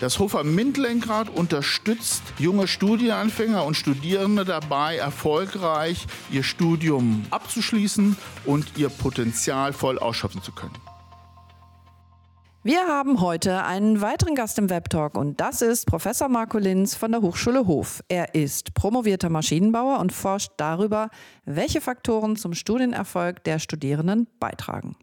Das 0.00 0.18
Hofer 0.18 0.44
MINT-Lenkrad 0.44 1.28
unterstützt 1.28 2.22
junge 2.38 2.66
Studienanfänger 2.66 3.66
und 3.66 3.76
Studierende 3.76 4.46
dabei, 4.46 4.96
erfolgreich 4.96 6.06
ihr 6.30 6.42
Studium 6.42 7.26
abzuschließen 7.28 8.16
und 8.46 8.78
ihr 8.78 8.88
Potenzial 8.88 9.74
voll 9.74 9.98
ausschöpfen 9.98 10.42
zu 10.42 10.52
können. 10.52 10.72
Wir 12.62 12.86
haben 12.86 13.22
heute 13.22 13.64
einen 13.64 14.02
weiteren 14.02 14.34
Gast 14.34 14.58
im 14.58 14.68
Webtalk 14.68 15.16
und 15.16 15.40
das 15.40 15.62
ist 15.62 15.86
Professor 15.86 16.28
Marco 16.28 16.58
Linz 16.58 16.94
von 16.94 17.10
der 17.10 17.22
Hochschule 17.22 17.66
Hof. 17.66 18.04
Er 18.08 18.34
ist 18.34 18.74
promovierter 18.74 19.30
Maschinenbauer 19.30 19.98
und 19.98 20.12
forscht 20.12 20.52
darüber, 20.58 21.08
welche 21.46 21.80
Faktoren 21.80 22.36
zum 22.36 22.52
Studienerfolg 22.52 23.42
der 23.44 23.60
Studierenden 23.60 24.26
beitragen. 24.40 24.96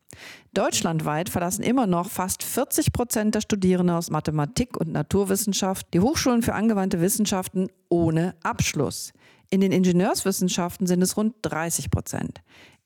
Deutschlandweit 0.53 1.29
verlassen 1.29 1.63
immer 1.63 1.87
noch 1.87 2.11
fast 2.11 2.43
40 2.43 2.93
Prozent 2.93 3.33
der 3.33 3.41
Studierenden 3.41 3.95
aus 3.95 4.11
Mathematik 4.11 4.77
und 4.77 4.91
Naturwissenschaft 4.91 5.87
die 5.95 5.99
Hochschulen 5.99 6.43
für 6.43 6.53
angewandte 6.53 7.01
Wissenschaften 7.01 7.69
ohne 7.89 8.35
Abschluss. 8.43 9.13
In 9.49 9.61
den 9.61 9.71
Ingenieurswissenschaften 9.71 10.85
sind 10.85 11.01
es 11.01 11.17
rund 11.17 11.33
30 11.41 11.89
Prozent. 11.89 12.39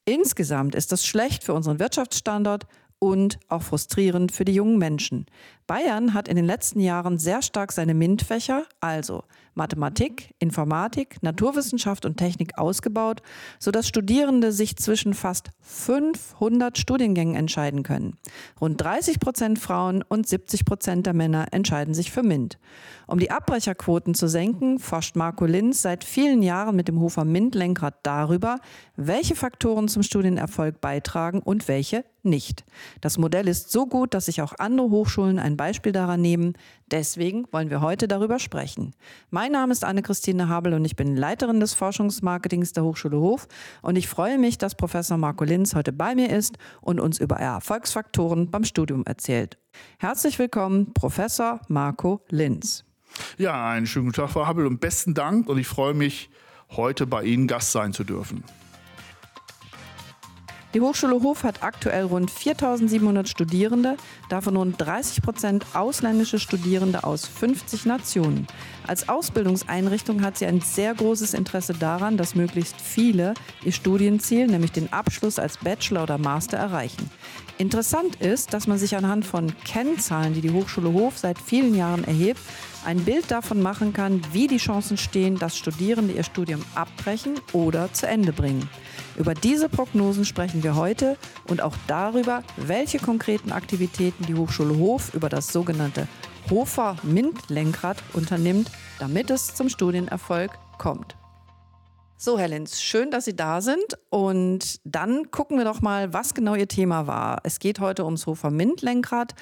Insgesamt 0.05 0.75
ist 0.75 0.91
das 0.91 1.05
schlecht 1.05 1.43
für 1.43 1.53
unseren 1.53 1.79
Wirtschaftsstandort 1.79 2.65
und 3.01 3.39
auch 3.49 3.63
frustrierend 3.63 4.31
für 4.31 4.45
die 4.45 4.53
jungen 4.53 4.77
Menschen. 4.77 5.25
Bayern 5.71 6.13
hat 6.13 6.27
in 6.27 6.35
den 6.35 6.43
letzten 6.43 6.81
Jahren 6.81 7.17
sehr 7.17 7.41
stark 7.41 7.71
seine 7.71 7.93
MINT-Fächer, 7.93 8.65
also 8.81 9.23
Mathematik, 9.53 10.33
Informatik, 10.37 11.23
Naturwissenschaft 11.23 12.05
und 12.05 12.17
Technik 12.17 12.57
ausgebaut, 12.57 13.21
sodass 13.57 13.87
Studierende 13.87 14.51
sich 14.51 14.75
zwischen 14.75 15.13
fast 15.13 15.49
500 15.61 16.77
Studiengängen 16.77 17.35
entscheiden 17.35 17.83
können. 17.83 18.17
Rund 18.59 18.81
30 18.81 19.21
Prozent 19.21 19.59
Frauen 19.59 20.03
und 20.03 20.27
70 20.27 20.65
Prozent 20.65 21.05
der 21.05 21.13
Männer 21.13 21.47
entscheiden 21.51 21.93
sich 21.93 22.11
für 22.11 22.23
MINT. 22.23 22.57
Um 23.07 23.19
die 23.19 23.31
Abbrecherquoten 23.31 24.13
zu 24.13 24.27
senken, 24.27 24.79
forscht 24.79 25.15
Marco 25.15 25.45
Linz 25.45 25.81
seit 25.81 26.03
vielen 26.03 26.43
Jahren 26.43 26.75
mit 26.75 26.87
dem 26.89 26.99
Hofer 26.99 27.25
MINT-Lenkrad 27.25 27.95
darüber, 28.03 28.59
welche 28.95 29.35
Faktoren 29.35 29.87
zum 29.87 30.03
Studienerfolg 30.03 30.79
beitragen 30.79 31.41
und 31.41 31.67
welche 31.67 32.05
nicht. 32.23 32.63
Das 33.01 33.17
Modell 33.17 33.47
ist 33.47 33.71
so 33.71 33.85
gut, 33.85 34.13
dass 34.13 34.27
sich 34.27 34.41
auch 34.41 34.53
andere 34.59 34.89
Hochschulen 34.89 35.39
ein 35.39 35.57
Beispiel 35.61 35.91
daran 35.91 36.21
nehmen. 36.21 36.53
Deswegen 36.89 37.45
wollen 37.51 37.69
wir 37.69 37.81
heute 37.81 38.07
darüber 38.07 38.39
sprechen. 38.39 38.95
Mein 39.29 39.51
Name 39.51 39.71
ist 39.71 39.85
Anne-Christine 39.85 40.49
Habel 40.49 40.73
und 40.73 40.85
ich 40.85 40.95
bin 40.95 41.15
Leiterin 41.15 41.59
des 41.59 41.75
Forschungsmarketings 41.75 42.73
der 42.73 42.83
Hochschule 42.83 43.19
Hof. 43.19 43.47
Und 43.83 43.95
ich 43.95 44.07
freue 44.07 44.39
mich, 44.39 44.57
dass 44.57 44.73
Professor 44.73 45.17
Marco 45.17 45.43
Linz 45.43 45.75
heute 45.75 45.93
bei 45.93 46.15
mir 46.15 46.35
ist 46.35 46.57
und 46.81 46.99
uns 46.99 47.19
über 47.19 47.35
Erfolgsfaktoren 47.35 48.49
beim 48.49 48.63
Studium 48.63 49.03
erzählt. 49.05 49.59
Herzlich 49.99 50.39
willkommen, 50.39 50.95
Professor 50.95 51.61
Marco 51.67 52.21
Linz. 52.29 52.83
Ja, 53.37 53.69
einen 53.69 53.85
schönen 53.85 54.07
guten 54.07 54.15
Tag, 54.15 54.31
Frau 54.31 54.47
Habel, 54.47 54.65
und 54.65 54.79
besten 54.79 55.13
Dank. 55.13 55.47
Und 55.47 55.59
ich 55.59 55.67
freue 55.67 55.93
mich, 55.93 56.31
heute 56.71 57.05
bei 57.05 57.21
Ihnen 57.21 57.45
Gast 57.45 57.71
sein 57.71 57.93
zu 57.93 58.03
dürfen. 58.03 58.43
Die 60.73 60.79
Hochschule 60.79 61.21
Hof 61.21 61.43
hat 61.43 61.63
aktuell 61.63 62.05
rund 62.05 62.31
4700 62.31 63.27
Studierende, 63.27 63.97
davon 64.29 64.55
rund 64.55 64.79
30 64.79 65.21
Prozent 65.21 65.65
ausländische 65.73 66.39
Studierende 66.39 67.03
aus 67.03 67.27
50 67.27 67.85
Nationen. 67.85 68.47
Als 68.87 69.09
Ausbildungseinrichtung 69.09 70.21
hat 70.23 70.37
sie 70.37 70.45
ein 70.45 70.61
sehr 70.61 70.93
großes 70.93 71.33
Interesse 71.33 71.73
daran, 71.73 72.15
dass 72.15 72.35
möglichst 72.35 72.79
viele 72.79 73.33
ihr 73.65 73.73
Studienziel, 73.73 74.47
nämlich 74.47 74.71
den 74.71 74.93
Abschluss 74.93 75.39
als 75.39 75.57
Bachelor 75.57 76.03
oder 76.03 76.17
Master, 76.17 76.57
erreichen. 76.57 77.09
Interessant 77.57 78.15
ist, 78.21 78.53
dass 78.53 78.65
man 78.65 78.77
sich 78.77 78.95
anhand 78.95 79.25
von 79.25 79.53
Kennzahlen, 79.65 80.33
die 80.33 80.41
die 80.41 80.51
Hochschule 80.51 80.93
Hof 80.93 81.17
seit 81.17 81.37
vielen 81.37 81.75
Jahren 81.75 82.05
erhebt, 82.05 82.39
ein 82.85 83.03
Bild 83.03 83.31
davon 83.31 83.61
machen 83.61 83.93
kann, 83.93 84.21
wie 84.31 84.47
die 84.47 84.57
Chancen 84.57 84.97
stehen, 84.97 85.37
dass 85.37 85.57
Studierende 85.57 86.13
ihr 86.13 86.23
Studium 86.23 86.63
abbrechen 86.75 87.39
oder 87.53 87.93
zu 87.93 88.07
Ende 88.07 88.33
bringen. 88.33 88.69
Über 89.17 89.33
diese 89.33 89.69
Prognosen 89.69 90.25
sprechen 90.25 90.63
wir 90.63 90.75
heute 90.75 91.17
und 91.47 91.61
auch 91.61 91.75
darüber, 91.87 92.43
welche 92.57 92.99
konkreten 92.99 93.51
Aktivitäten 93.51 94.25
die 94.25 94.35
Hochschule 94.35 94.77
Hof 94.77 95.13
über 95.13 95.29
das 95.29 95.47
sogenannte 95.47 96.07
Hofer 96.49 96.95
MINT-Lenkrad 97.03 97.97
unternimmt, 98.13 98.71
damit 98.99 99.29
es 99.29 99.53
zum 99.53 99.69
Studienerfolg 99.69 100.51
kommt. 100.77 101.20
So, 102.23 102.37
Herr 102.37 102.49
Linz, 102.49 102.79
schön, 102.79 103.09
dass 103.09 103.25
Sie 103.25 103.35
da 103.35 103.61
sind. 103.61 103.97
Und 104.11 104.79
dann 104.83 105.31
gucken 105.31 105.57
wir 105.57 105.65
doch 105.65 105.81
mal, 105.81 106.13
was 106.13 106.35
genau 106.35 106.53
Ihr 106.53 106.67
Thema 106.67 107.07
war. 107.07 107.39
Es 107.45 107.57
geht 107.57 107.79
heute 107.79 108.05
ums 108.05 108.27
Hofer 108.27 108.51
MINT-Lenkrad. 108.51 109.33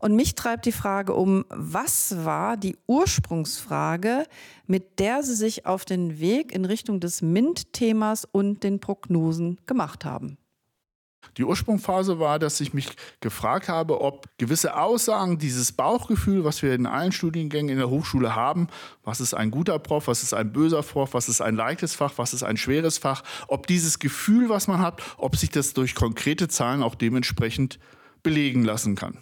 Und 0.00 0.16
mich 0.16 0.34
treibt 0.34 0.66
die 0.66 0.72
Frage 0.72 1.14
um, 1.14 1.44
was 1.48 2.24
war 2.24 2.56
die 2.56 2.76
Ursprungsfrage, 2.88 4.24
mit 4.66 4.98
der 4.98 5.22
Sie 5.22 5.36
sich 5.36 5.64
auf 5.64 5.84
den 5.84 6.18
Weg 6.18 6.50
in 6.50 6.64
Richtung 6.64 6.98
des 6.98 7.22
MINT-Themas 7.22 8.24
und 8.24 8.64
den 8.64 8.80
Prognosen 8.80 9.60
gemacht 9.66 10.04
haben? 10.04 10.36
Die 11.36 11.44
Ursprungsphase 11.44 12.18
war, 12.18 12.38
dass 12.38 12.60
ich 12.60 12.74
mich 12.74 12.90
gefragt 13.20 13.68
habe, 13.68 14.00
ob 14.00 14.28
gewisse 14.38 14.76
Aussagen, 14.76 15.38
dieses 15.38 15.72
Bauchgefühl, 15.72 16.44
was 16.44 16.62
wir 16.62 16.74
in 16.74 16.86
allen 16.86 17.12
Studiengängen 17.12 17.70
in 17.70 17.78
der 17.78 17.90
Hochschule 17.90 18.34
haben, 18.34 18.68
was 19.02 19.20
ist 19.20 19.34
ein 19.34 19.50
guter 19.50 19.78
Prof, 19.78 20.08
was 20.08 20.22
ist 20.22 20.34
ein 20.34 20.52
böser 20.52 20.82
Prof, 20.82 21.14
was 21.14 21.28
ist 21.28 21.40
ein 21.40 21.56
leichtes 21.56 21.94
Fach, 21.94 22.14
was 22.16 22.34
ist 22.34 22.42
ein 22.42 22.56
schweres 22.56 22.98
Fach, 22.98 23.22
ob 23.48 23.66
dieses 23.66 23.98
Gefühl, 23.98 24.48
was 24.48 24.68
man 24.68 24.80
hat, 24.80 25.02
ob 25.18 25.36
sich 25.36 25.50
das 25.50 25.74
durch 25.74 25.94
konkrete 25.94 26.48
Zahlen 26.48 26.82
auch 26.82 26.94
dementsprechend 26.94 27.78
belegen 28.22 28.64
lassen 28.64 28.94
kann. 28.94 29.18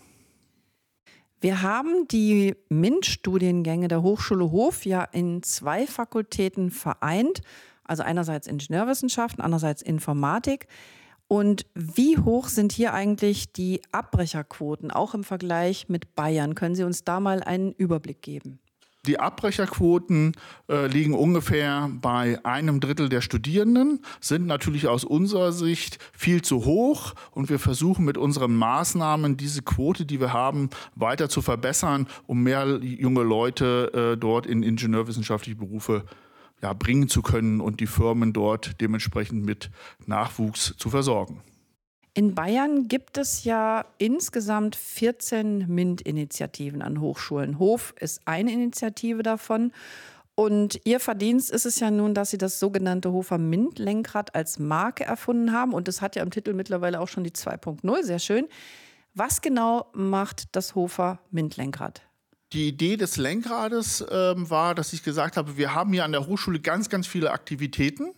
Wir 1.43 1.61
haben 1.61 2.07
die 2.07 2.55
MINT-Studiengänge 2.69 3.89
der 3.89 4.03
Hochschule 4.03 4.53
Hof 4.53 4.87
ja 4.87 5.03
in 5.03 5.43
zwei 5.43 5.89
Fakultäten 5.89 6.71
vereint, 6.71 7.41
also 7.83 8.05
einerseits 8.05 8.47
Ingenieurwissenschaften, 8.47 9.43
andererseits 9.43 9.83
Informatik. 9.83 10.69
Und 11.33 11.65
wie 11.75 12.19
hoch 12.19 12.49
sind 12.49 12.73
hier 12.73 12.93
eigentlich 12.93 13.55
die 13.55 13.81
Abbrecherquoten, 13.91 14.91
auch 14.91 15.15
im 15.15 15.25
Vergleich 15.25 15.89
mit 15.89 16.15
Bayern? 16.15 16.55
Können 16.55 16.75
Sie 16.75 16.85
uns 16.85 17.05
da 17.05 17.21
mal 17.21 17.43
einen 17.43 17.73
Überblick 17.73 18.21
geben? 18.21 18.59
Die 19.07 19.19
Abbrecherquoten 19.19 20.35
äh, 20.69 20.89
liegen 20.89 21.15
ungefähr 21.15 21.91
bei 22.03 22.39
einem 22.45 22.81
Drittel 22.81 23.09
der 23.09 23.23
Studierenden, 23.23 24.05
sind 24.21 24.47
natürlich 24.47 24.89
aus 24.89 25.05
unserer 25.05 25.53
Sicht 25.53 25.99
viel 26.13 26.43
zu 26.43 26.67
hoch 26.67 27.15
und 27.31 27.49
wir 27.49 27.59
versuchen 27.59 28.05
mit 28.05 28.19
unseren 28.19 28.55
Maßnahmen 28.55 29.39
diese 29.39 29.63
Quote, 29.63 30.05
die 30.05 30.21
wir 30.21 30.35
haben, 30.35 30.69
weiter 30.97 31.31
zu 31.31 31.41
verbessern, 31.41 32.09
um 32.27 32.43
mehr 32.43 32.79
junge 32.83 33.23
Leute 33.23 34.13
äh, 34.13 34.19
dort 34.19 34.45
in 34.45 34.63
ingenieurwissenschaftliche 34.63 35.57
Berufe 35.57 36.05
ja, 36.63 36.73
bringen 36.73 37.09
zu 37.09 37.23
können 37.23 37.61
und 37.61 37.81
die 37.81 37.87
Firmen 37.87 38.33
dort 38.33 38.81
dementsprechend 38.81 39.45
mit 39.45 39.71
Nachwuchs 40.07 40.75
zu 40.77 40.91
versorgen. 40.91 41.43
In 42.15 42.35
Bayern 42.35 42.89
gibt 42.89 43.17
es 43.17 43.45
ja 43.45 43.87
insgesamt 43.97 44.77
14 44.77 45.67
MINT-Initiativen 45.67 46.83
an 46.83 47.01
Hochschulen. 47.01 47.59
Hof 47.59 47.95
ist 47.99 48.21
eine 48.27 48.53
Initiative 48.53 49.23
davon. 49.23 49.73
Und 50.35 50.81
Ihr 50.85 51.01
Verdienst 51.01 51.51
ist 51.51 51.67
es 51.67 51.81
ja 51.81 51.91
nun, 51.91 52.15
dass 52.15 52.31
Sie 52.31 52.39
das 52.39 52.59
sogenannte 52.59 53.13
Hofer 53.13 53.39
MINT-Lenkrad 53.39 54.35
als 54.35 54.59
Marke 54.59 55.05
erfunden 55.05 55.53
haben. 55.53 55.73
Und 55.73 55.89
das 55.89 56.03
hat 56.03 56.17
ja 56.17 56.23
im 56.23 56.31
Titel 56.31 56.53
mittlerweile 56.53 57.01
auch 57.01 57.09
schon 57.09 57.25
die 57.25 57.33
2.0. 57.33 58.03
Sehr 58.03 58.19
schön. 58.19 58.47
Was 59.15 59.41
genau 59.41 59.87
macht 59.95 60.55
das 60.55 60.75
Hofer 60.75 61.19
MINT-Lenkrad? 61.31 62.03
Die 62.53 62.69
Idee 62.69 62.97
des 62.97 63.17
Lenkrades 63.17 64.05
ähm, 64.11 64.51
war, 64.51 64.75
dass 64.75 64.93
ich 64.93 65.03
gesagt 65.03 65.37
habe, 65.37 65.57
wir 65.57 65.75
haben 65.75 65.93
hier 65.93 66.05
an 66.05 66.13
der 66.13 66.27
Hochschule 66.27 66.61
ganz, 66.61 66.91
ganz 66.91 67.07
viele 67.07 67.31
Aktivitäten. 67.31 68.13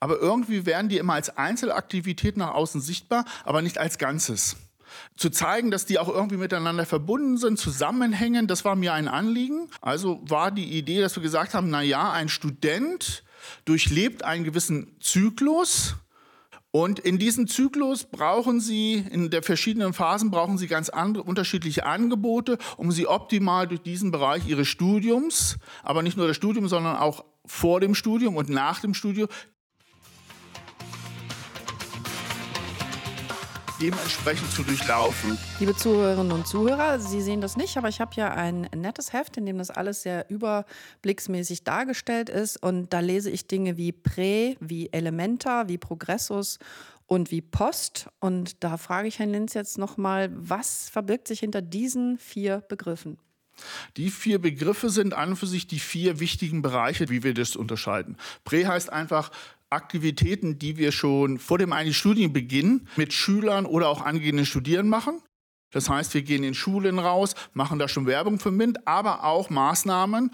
Aber 0.00 0.18
irgendwie 0.18 0.66
werden 0.66 0.88
die 0.88 0.98
immer 0.98 1.12
als 1.12 1.36
Einzelaktivität 1.36 2.36
nach 2.36 2.54
außen 2.54 2.80
sichtbar, 2.80 3.24
aber 3.44 3.62
nicht 3.62 3.78
als 3.78 3.98
Ganzes. 3.98 4.56
Zu 5.16 5.30
zeigen, 5.30 5.70
dass 5.70 5.86
die 5.86 5.98
auch 5.98 6.08
irgendwie 6.08 6.38
miteinander 6.38 6.86
verbunden 6.86 7.36
sind, 7.36 7.58
zusammenhängen, 7.58 8.46
das 8.46 8.64
war 8.64 8.74
mir 8.74 8.94
ein 8.94 9.06
Anliegen. 9.06 9.68
Also 9.80 10.20
war 10.22 10.50
die 10.50 10.76
Idee, 10.76 11.00
dass 11.00 11.14
wir 11.14 11.22
gesagt 11.22 11.54
haben, 11.54 11.70
na 11.70 11.82
ja, 11.82 12.10
ein 12.10 12.28
Student 12.28 13.22
durchlebt 13.64 14.24
einen 14.24 14.44
gewissen 14.44 14.96
Zyklus, 15.00 15.96
und 16.70 16.98
in 16.98 17.18
diesem 17.18 17.48
Zyklus 17.48 18.04
brauchen 18.04 18.60
Sie, 18.60 19.04
in 19.10 19.30
der 19.30 19.42
verschiedenen 19.42 19.94
Phasen 19.94 20.30
brauchen 20.30 20.58
Sie 20.58 20.66
ganz 20.66 20.90
andere, 20.90 21.24
unterschiedliche 21.24 21.86
Angebote, 21.86 22.58
um 22.76 22.92
Sie 22.92 23.06
optimal 23.06 23.66
durch 23.66 23.80
diesen 23.80 24.10
Bereich 24.10 24.46
Ihres 24.46 24.68
Studiums, 24.68 25.58
aber 25.82 26.02
nicht 26.02 26.18
nur 26.18 26.26
das 26.26 26.36
Studium, 26.36 26.68
sondern 26.68 26.96
auch 26.96 27.24
vor 27.46 27.80
dem 27.80 27.94
Studium 27.94 28.36
und 28.36 28.50
nach 28.50 28.80
dem 28.80 28.92
Studium 28.92 29.28
dementsprechend 33.80 34.50
zu 34.50 34.62
durchlaufen. 34.62 35.38
Liebe 35.60 35.74
Zuhörerinnen 35.74 36.32
und 36.32 36.46
Zuhörer, 36.46 36.98
Sie 36.98 37.22
sehen 37.22 37.40
das 37.40 37.56
nicht, 37.56 37.76
aber 37.76 37.88
ich 37.88 38.00
habe 38.00 38.14
ja 38.14 38.32
ein 38.32 38.68
nettes 38.74 39.12
Heft, 39.12 39.36
in 39.36 39.46
dem 39.46 39.58
das 39.58 39.70
alles 39.70 40.02
sehr 40.02 40.28
überblicksmäßig 40.30 41.64
dargestellt 41.64 42.28
ist. 42.28 42.62
Und 42.62 42.92
da 42.92 43.00
lese 43.00 43.30
ich 43.30 43.46
Dinge 43.46 43.76
wie 43.76 43.92
Prä, 43.92 44.56
wie 44.60 44.92
Elementa, 44.92 45.68
wie 45.68 45.78
Progressus 45.78 46.58
und 47.06 47.30
wie 47.30 47.40
Post. 47.40 48.08
Und 48.20 48.62
da 48.62 48.76
frage 48.76 49.08
ich 49.08 49.18
Herrn 49.18 49.32
Linz 49.32 49.54
jetzt 49.54 49.78
nochmal, 49.78 50.30
was 50.32 50.88
verbirgt 50.88 51.28
sich 51.28 51.40
hinter 51.40 51.62
diesen 51.62 52.18
vier 52.18 52.62
Begriffen? 52.68 53.18
Die 53.96 54.10
vier 54.10 54.40
Begriffe 54.40 54.90
sind 54.90 55.14
an 55.14 55.30
und 55.30 55.36
für 55.36 55.46
sich 55.46 55.66
die 55.66 55.80
vier 55.80 56.20
wichtigen 56.20 56.62
Bereiche, 56.62 57.08
wie 57.08 57.22
wir 57.24 57.34
das 57.34 57.56
unterscheiden. 57.56 58.16
Prä 58.44 58.66
heißt 58.66 58.92
einfach 58.92 59.30
Aktivitäten, 59.70 60.58
die 60.58 60.76
wir 60.76 60.92
schon 60.92 61.38
vor 61.38 61.58
dem 61.58 61.72
eigentlichen 61.72 61.98
Studienbeginn 61.98 62.88
mit 62.96 63.12
Schülern 63.12 63.66
oder 63.66 63.88
auch 63.88 64.02
angehenden 64.02 64.46
Studierenden 64.46 64.90
machen. 64.90 65.22
Das 65.70 65.90
heißt, 65.90 66.14
wir 66.14 66.22
gehen 66.22 66.44
in 66.44 66.54
Schulen 66.54 66.98
raus, 66.98 67.34
machen 67.52 67.78
da 67.78 67.88
schon 67.88 68.06
Werbung 68.06 68.38
für 68.38 68.50
MINT, 68.50 68.86
aber 68.86 69.24
auch 69.24 69.50
Maßnahmen, 69.50 70.30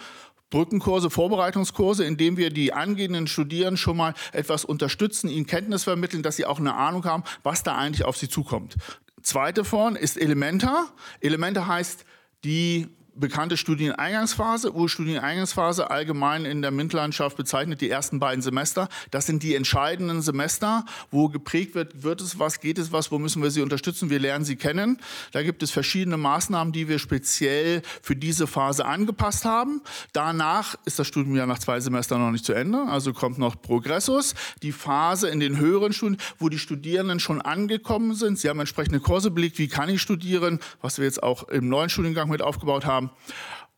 Brückenkurse, 0.51 1.11
Vorbereitungskurse, 1.11 2.05
indem 2.05 2.37
wir 2.37 2.51
die 2.51 2.73
angehenden 2.73 3.27
Studierenden 3.27 3.77
schon 3.77 3.97
mal 3.97 4.15
etwas 4.33 4.65
unterstützen, 4.65 5.29
ihnen 5.29 5.47
Kenntnis 5.47 5.83
vermitteln, 5.83 6.23
dass 6.23 6.37
sie 6.37 6.47
auch 6.47 6.61
eine 6.61 6.75
Ahnung 6.75 7.05
haben, 7.05 7.25
was 7.43 7.65
da 7.65 7.77
eigentlich 7.77 8.05
auf 8.05 8.17
sie 8.17 8.29
zukommt. 8.29 8.77
Zweite 9.23 9.65
Form 9.65 9.97
ist 9.97 10.17
Elementa. 10.17 10.93
Elementa 11.21 11.67
heißt 11.67 12.05
die 12.45 12.89
bekannte 13.17 13.57
Studieneingangsphase, 13.57 14.75
Urstudieneingangsphase, 14.75 15.91
allgemein 15.91 16.45
in 16.45 16.63
der 16.63 16.71
MINT-Landschaft 16.71 17.37
bezeichnet 17.37 17.81
die 17.81 17.91
ersten 17.91 18.19
beiden 18.19 18.43
Semester. 18.43 18.89
Das 19.11 19.27
sind 19.27 19.43
die 19.43 19.55
entscheidenden 19.55 20.23
Semester, 20.23 20.85
wo 21.11 21.29
geprägt 21.29 21.75
wird, 21.75 22.03
wird 22.03 22.21
es 22.21 22.39
was, 22.39 22.61
geht 22.61 22.79
es 22.79 22.93
was, 22.93 23.13
wo 23.13 23.19
müssen 23.19 23.43
wir 23.43 23.51
sie 23.51 23.63
unterstützen, 23.63 24.11
wir 24.11 24.19
lernen 24.19 24.45
sie 24.45 24.57
kennen. 24.57 24.99
Da 25.33 25.43
gibt 25.43 25.63
es 25.63 25.71
verschiedene 25.71 26.17
Maßnahmen, 26.17 26.73
die 26.73 26.89
wir 26.89 26.99
speziell 26.99 27.83
für 28.03 28.17
diese 28.17 28.47
Phase 28.47 28.85
angepasst 28.85 29.45
haben. 29.45 29.83
Danach 30.13 30.75
ist 30.85 30.99
das 30.99 31.07
Studium 31.07 31.37
ja 31.37 31.47
nach 31.47 31.59
zwei 31.59 31.81
Semestern 31.81 32.21
noch 32.21 32.31
nicht 32.31 32.45
zu 32.45 32.53
Ende, 32.53 32.83
also 32.89 33.13
kommt 33.13 33.39
noch 33.39 33.61
Progressus, 33.61 34.35
die 34.63 34.73
Phase 34.73 35.29
in 35.29 35.41
den 35.41 35.59
höheren 35.59 35.93
Studien, 35.93 36.19
wo 36.39 36.49
die 36.49 36.59
Studierenden 36.59 37.21
schon 37.21 37.41
angekommen 37.41 38.15
sind. 38.15 38.39
Sie 38.39 38.49
haben 38.49 38.61
entsprechende 38.61 39.01
Kurse 39.01 39.31
belegt, 39.31 39.59
wie 39.59 39.69
kann 39.69 39.89
ich 39.89 40.03
studieren, 40.03 40.59
was 40.83 40.99
wir 40.99 41.05
jetzt 41.05 41.23
auch 41.23 41.49
im 41.49 41.69
neuen 41.69 41.89
Studiengang 41.89 42.29
mit 42.29 42.43
aufgebaut 42.43 42.85
haben 42.85 43.04
haben. 43.09 43.17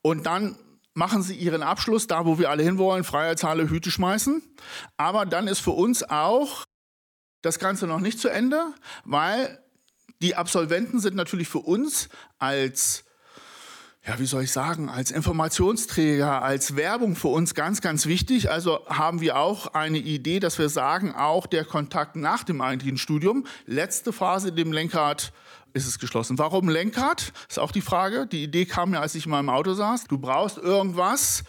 Und 0.02 0.26
dann 0.26 0.56
machen 0.94 1.22
sie 1.22 1.34
ihren 1.34 1.62
Abschluss 1.62 2.06
da, 2.06 2.24
wo 2.24 2.38
wir 2.38 2.50
alle 2.50 2.62
hinwollen, 2.62 3.04
Freiheitshalle, 3.04 3.68
Hüte 3.68 3.90
schmeißen. 3.90 4.42
Aber 4.96 5.26
dann 5.26 5.46
ist 5.46 5.60
für 5.60 5.72
uns 5.72 6.02
auch 6.02 6.64
das 7.42 7.58
Ganze 7.58 7.86
noch 7.86 8.00
nicht 8.00 8.18
zu 8.18 8.28
Ende, 8.28 8.72
weil 9.04 9.62
die 10.22 10.34
Absolventen 10.34 10.98
sind 11.00 11.14
natürlich 11.14 11.48
für 11.48 11.58
uns 11.58 12.08
als 12.38 13.04
ja, 14.06 14.20
wie 14.20 14.26
soll 14.26 14.44
ich 14.44 14.52
sagen, 14.52 14.88
als 14.88 15.10
Informationsträger, 15.10 16.40
als 16.40 16.76
Werbung 16.76 17.16
für 17.16 17.28
uns 17.28 17.54
ganz, 17.54 17.80
ganz 17.80 18.06
wichtig. 18.06 18.50
Also 18.50 18.86
haben 18.86 19.20
wir 19.20 19.36
auch 19.36 19.74
eine 19.74 19.98
Idee, 19.98 20.38
dass 20.38 20.60
wir 20.60 20.68
sagen, 20.68 21.12
auch 21.12 21.48
der 21.48 21.64
Kontakt 21.64 22.14
nach 22.14 22.44
dem 22.44 22.60
eigentlichen 22.60 22.98
Studium, 22.98 23.46
letzte 23.66 24.12
Phase 24.12 24.52
dem 24.52 24.72
Lenkrad 24.72 25.32
ist 25.76 25.86
es 25.86 25.98
geschlossen. 25.98 26.38
Warum 26.38 26.68
Lenkrad? 26.68 27.32
Ist 27.48 27.58
auch 27.58 27.70
die 27.70 27.82
Frage. 27.82 28.26
Die 28.26 28.42
Idee 28.42 28.64
kam 28.64 28.90
mir, 28.90 29.00
als 29.00 29.14
ich 29.14 29.26
in 29.26 29.30
meinem 29.30 29.50
Auto 29.50 29.74
saß. 29.74 30.04
Du 30.04 30.18
brauchst 30.18 30.56
irgendwas. 30.56 31.44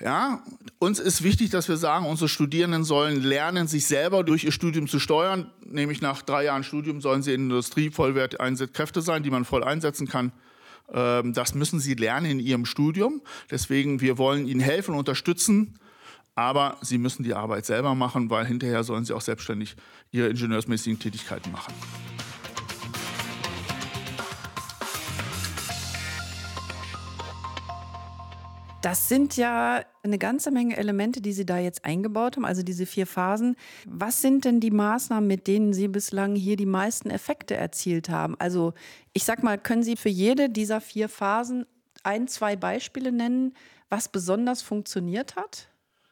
Ja, 0.00 0.42
uns 0.78 0.98
ist 0.98 1.22
wichtig, 1.22 1.50
dass 1.50 1.68
wir 1.68 1.76
sagen, 1.76 2.06
unsere 2.06 2.28
Studierenden 2.28 2.84
sollen 2.84 3.22
lernen, 3.22 3.66
sich 3.66 3.86
selber 3.86 4.24
durch 4.24 4.44
ihr 4.44 4.52
Studium 4.52 4.88
zu 4.88 4.98
steuern. 4.98 5.50
Nämlich 5.64 6.02
nach 6.02 6.22
drei 6.22 6.44
Jahren 6.44 6.64
Studium 6.64 7.00
sollen 7.00 7.22
sie 7.22 7.32
in 7.32 7.42
Industrie 7.42 7.90
Vollwert 7.90 8.36
Kräfte 8.72 9.00
sein, 9.00 9.22
die 9.22 9.30
man 9.30 9.44
voll 9.44 9.64
einsetzen 9.64 10.06
kann. 10.06 10.32
Ähm, 10.92 11.32
das 11.32 11.54
müssen 11.54 11.80
sie 11.80 11.94
lernen 11.94 12.30
in 12.30 12.40
ihrem 12.40 12.66
Studium. 12.66 13.22
Deswegen, 13.50 14.00
wir 14.00 14.18
wollen 14.18 14.46
ihnen 14.46 14.60
helfen, 14.60 14.94
unterstützen. 14.94 15.78
Aber 16.34 16.76
sie 16.82 16.98
müssen 16.98 17.22
die 17.22 17.32
Arbeit 17.32 17.64
selber 17.64 17.94
machen, 17.94 18.28
weil 18.28 18.44
hinterher 18.44 18.84
sollen 18.84 19.06
sie 19.06 19.14
auch 19.14 19.22
selbstständig 19.22 19.76
ihre 20.12 20.28
ingenieursmäßigen 20.28 20.98
Tätigkeiten 20.98 21.50
machen. 21.50 21.72
Das 28.86 29.08
sind 29.08 29.36
ja 29.36 29.84
eine 30.04 30.16
ganze 30.16 30.52
Menge 30.52 30.76
Elemente, 30.76 31.20
die 31.20 31.32
Sie 31.32 31.44
da 31.44 31.58
jetzt 31.58 31.84
eingebaut 31.84 32.36
haben, 32.36 32.44
also 32.44 32.62
diese 32.62 32.86
vier 32.86 33.08
Phasen. 33.08 33.56
Was 33.84 34.22
sind 34.22 34.44
denn 34.44 34.60
die 34.60 34.70
Maßnahmen, 34.70 35.26
mit 35.26 35.48
denen 35.48 35.72
Sie 35.72 35.88
bislang 35.88 36.36
hier 36.36 36.54
die 36.54 36.66
meisten 36.66 37.10
Effekte 37.10 37.56
erzielt 37.56 38.10
haben? 38.10 38.36
Also 38.38 38.74
ich 39.12 39.24
sag 39.24 39.42
mal, 39.42 39.58
können 39.58 39.82
Sie 39.82 39.96
für 39.96 40.08
jede 40.08 40.48
dieser 40.48 40.80
vier 40.80 41.08
Phasen 41.08 41.66
ein, 42.04 42.28
zwei 42.28 42.54
Beispiele 42.54 43.10
nennen, 43.10 43.54
was 43.88 44.08
besonders 44.08 44.62
funktioniert 44.62 45.34
hat? 45.34 45.66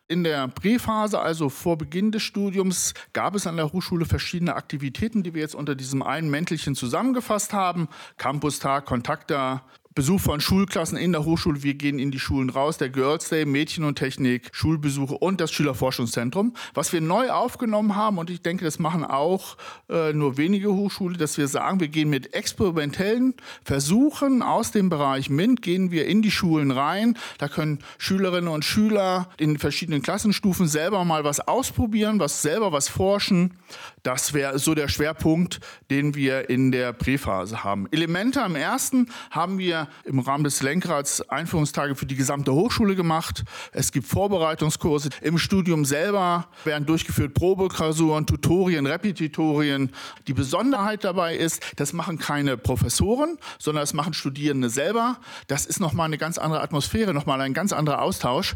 In 0.09 0.25
der 0.25 0.49
Präphase, 0.49 1.21
also 1.21 1.50
vor 1.50 1.79
Beginn 1.79 2.11
des 2.11 2.25
Studiums, 2.25 2.93
gab 3.12 3.37
es 3.37 3.47
an 3.47 3.56
der 3.56 3.73
Hochschule 3.73 4.05
verschiedene 4.05 4.56
Aktivitäten, 4.56 5.23
die 5.23 5.32
wir 5.32 5.43
jetzt 5.43 5.55
unter 5.55 5.76
diesem 5.76 6.03
einen 6.03 6.29
Mäntelchen 6.29 6.75
zusammengefasst 6.75 7.53
haben. 7.53 7.88
Campustag, 8.19 8.85
Kontakte, 8.85 9.62
Besuch 9.94 10.20
von 10.20 10.41
Schulklassen 10.41 10.99
in 10.99 11.12
der 11.12 11.25
Hochschule, 11.25 11.62
wir 11.62 11.75
gehen 11.75 12.00
in 12.00 12.11
die 12.11 12.19
Schulen 12.19 12.50
raus, 12.50 12.79
der 12.79 12.88
Girls 12.88 13.29
Day, 13.29 13.44
Mädchen 13.44 13.85
und 13.85 13.94
Technik, 13.94 14.50
Schulbesuche 14.50 15.14
und 15.14 15.41
das 15.41 15.52
Schülerforschungszentrum. 15.52 16.56
Was 16.75 16.93
wir 16.93 17.00
neu 17.00 17.31
aufgenommen 17.31 17.94
haben, 17.94 18.19
und 18.19 18.29
ich 18.29 18.43
denke, 18.43 18.64
das 18.64 18.81
machen 18.81 19.05
auch 19.05 19.56
äh, 19.88 20.12
nur 20.12 20.37
wenige 20.37 20.73
Hochschulen, 20.73 21.17
dass 21.17 21.38
wir 21.38 21.46
sagen, 21.46 21.79
wir 21.79 21.87
gehen 21.87 22.11
mit 22.11 22.35
experimentellen 22.35 23.35
Versuchen 23.62 24.43
aus 24.43 24.73
dem 24.73 24.88
Bereich 24.88 25.31
MINT, 25.31 25.62
gehen 25.62 25.93
wir 25.93 26.08
in 26.08 26.23
die 26.23 26.32
Schulen 26.32 26.73
rein. 26.73 27.17
Da 27.38 27.47
können 27.47 27.79
Schülerinnen 27.97 28.49
und 28.49 28.64
Schüler 28.64 29.29
in 29.38 29.58
verschiedenen 29.58 30.02
Klassenstufen 30.02 30.67
selber 30.67 31.05
mal 31.05 31.23
was 31.23 31.38
ausprobieren, 31.38 32.19
was 32.19 32.43
selber 32.43 32.73
was 32.73 32.88
forschen. 32.88 33.55
Das 34.04 34.34
wäre 34.34 34.58
so 34.58 34.74
der 34.74 34.88
Schwerpunkt, 34.88 35.60
den 35.90 36.14
wir 36.14 36.50
in 36.50 36.70
der 36.70 36.92
Präphase 36.92 37.64
haben. 37.64 37.88
Elemente 37.90 38.42
am 38.42 38.54
ersten 38.54 39.08
haben 39.30 39.56
wir 39.56 39.88
im 40.04 40.18
Rahmen 40.18 40.44
des 40.44 40.60
Lenkrads 40.60 41.26
Einführungstage 41.30 41.94
für 41.94 42.04
die 42.04 42.14
gesamte 42.14 42.52
Hochschule 42.52 42.96
gemacht. 42.96 43.44
Es 43.72 43.92
gibt 43.92 44.06
Vorbereitungskurse. 44.06 45.08
Im 45.22 45.38
Studium 45.38 45.86
selber 45.86 46.48
werden 46.64 46.84
durchgeführt 46.84 47.32
Probeklausuren, 47.32 48.26
Tutorien, 48.26 48.84
Repetitorien. 48.84 49.90
Die 50.26 50.34
Besonderheit 50.34 51.02
dabei 51.02 51.34
ist, 51.34 51.62
das 51.76 51.94
machen 51.94 52.18
keine 52.18 52.58
Professoren, 52.58 53.38
sondern 53.58 53.80
das 53.80 53.94
machen 53.94 54.12
Studierende 54.12 54.68
selber. 54.68 55.16
Das 55.46 55.64
ist 55.64 55.80
nochmal 55.80 56.08
eine 56.08 56.18
ganz 56.18 56.36
andere 56.36 56.60
Atmosphäre, 56.60 57.14
nochmal 57.14 57.40
ein 57.40 57.54
ganz 57.54 57.72
anderer 57.72 58.02
Austausch 58.02 58.54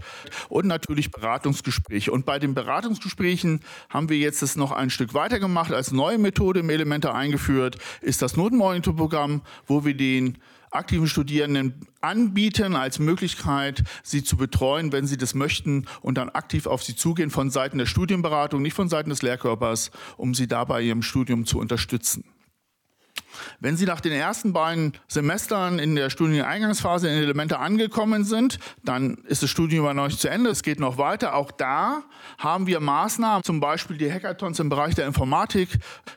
und 0.51 0.67
natürlich 0.67 1.11
Beratungsgespräche. 1.11 2.13
Und 2.13 2.27
bei 2.27 2.39
den 2.39 2.53
Beratungsgesprächen 2.53 3.61
haben 3.89 4.11
wir 4.11 4.19
jetzt 4.19 4.43
das 4.43 4.55
noch 4.55 4.73
ein 4.73 4.91
Stück 4.91 5.15
weiter 5.15 5.38
gemacht. 5.41 5.73
Als 5.73 5.93
neue 5.93 6.19
Methode 6.19 6.61
im 6.61 6.71
Elementar 6.71 7.15
eingeführt 7.15 7.79
ist 8.01 8.23
das 8.23 8.37
Notenmonitorprogramm, 8.37 9.43
wo 9.67 9.85
wir 9.85 9.95
den 9.95 10.39
aktiven 10.71 11.09
Studierenden 11.09 11.87
anbieten 12.01 12.77
als 12.77 12.99
Möglichkeit, 12.99 13.85
sie 14.03 14.23
zu 14.23 14.37
betreuen, 14.37 14.93
wenn 14.93 15.07
sie 15.07 15.17
das 15.17 15.35
möchten 15.35 15.87
und 16.03 16.19
dann 16.19 16.29
aktiv 16.29 16.67
auf 16.67 16.83
sie 16.83 16.95
zugehen 16.95 17.31
von 17.31 17.51
Seiten 17.51 17.79
der 17.79 17.87
Studienberatung, 17.87 18.63
nicht 18.63 18.75
von 18.75 18.89
Seiten 18.89 19.11
des 19.11 19.23
Lehrkörpers, 19.23 19.91
um 20.17 20.35
sie 20.35 20.47
dabei 20.47 20.83
ihrem 20.83 21.03
Studium 21.03 21.47
zu 21.47 21.59
unterstützen. 21.59 22.25
Wenn 23.61 23.77
Sie 23.77 23.87
nach 23.87 24.01
den 24.01 24.13
ersten 24.13 24.53
beiden 24.53 24.93
Semestern 25.09 25.79
in 25.79 25.95
der 25.95 26.11
Studieneingangsphase 26.11 27.09
in 27.09 27.15
Elemente 27.23 27.59
angekommen 27.59 28.25
sind, 28.25 28.59
dann 28.85 29.19
ist 29.27 29.43
das 29.43 29.51
Studium 29.51 29.85
aber 29.85 29.95
noch 29.95 30.07
nicht 30.07 30.21
zu 30.21 30.29
Ende. 30.29 30.51
Es 30.51 30.63
geht 30.63 30.81
noch 30.81 30.99
weiter. 30.99 31.35
Auch 31.35 31.51
da 31.51 32.03
haben 32.39 32.67
wir 32.67 32.81
Maßnahmen, 32.81 33.43
zum 33.43 33.61
Beispiel 33.61 33.97
die 33.97 34.13
Hackathons 34.13 34.59
im 34.61 34.69
Bereich 34.69 34.95
der 34.95 35.07
Informatik, 35.07 35.71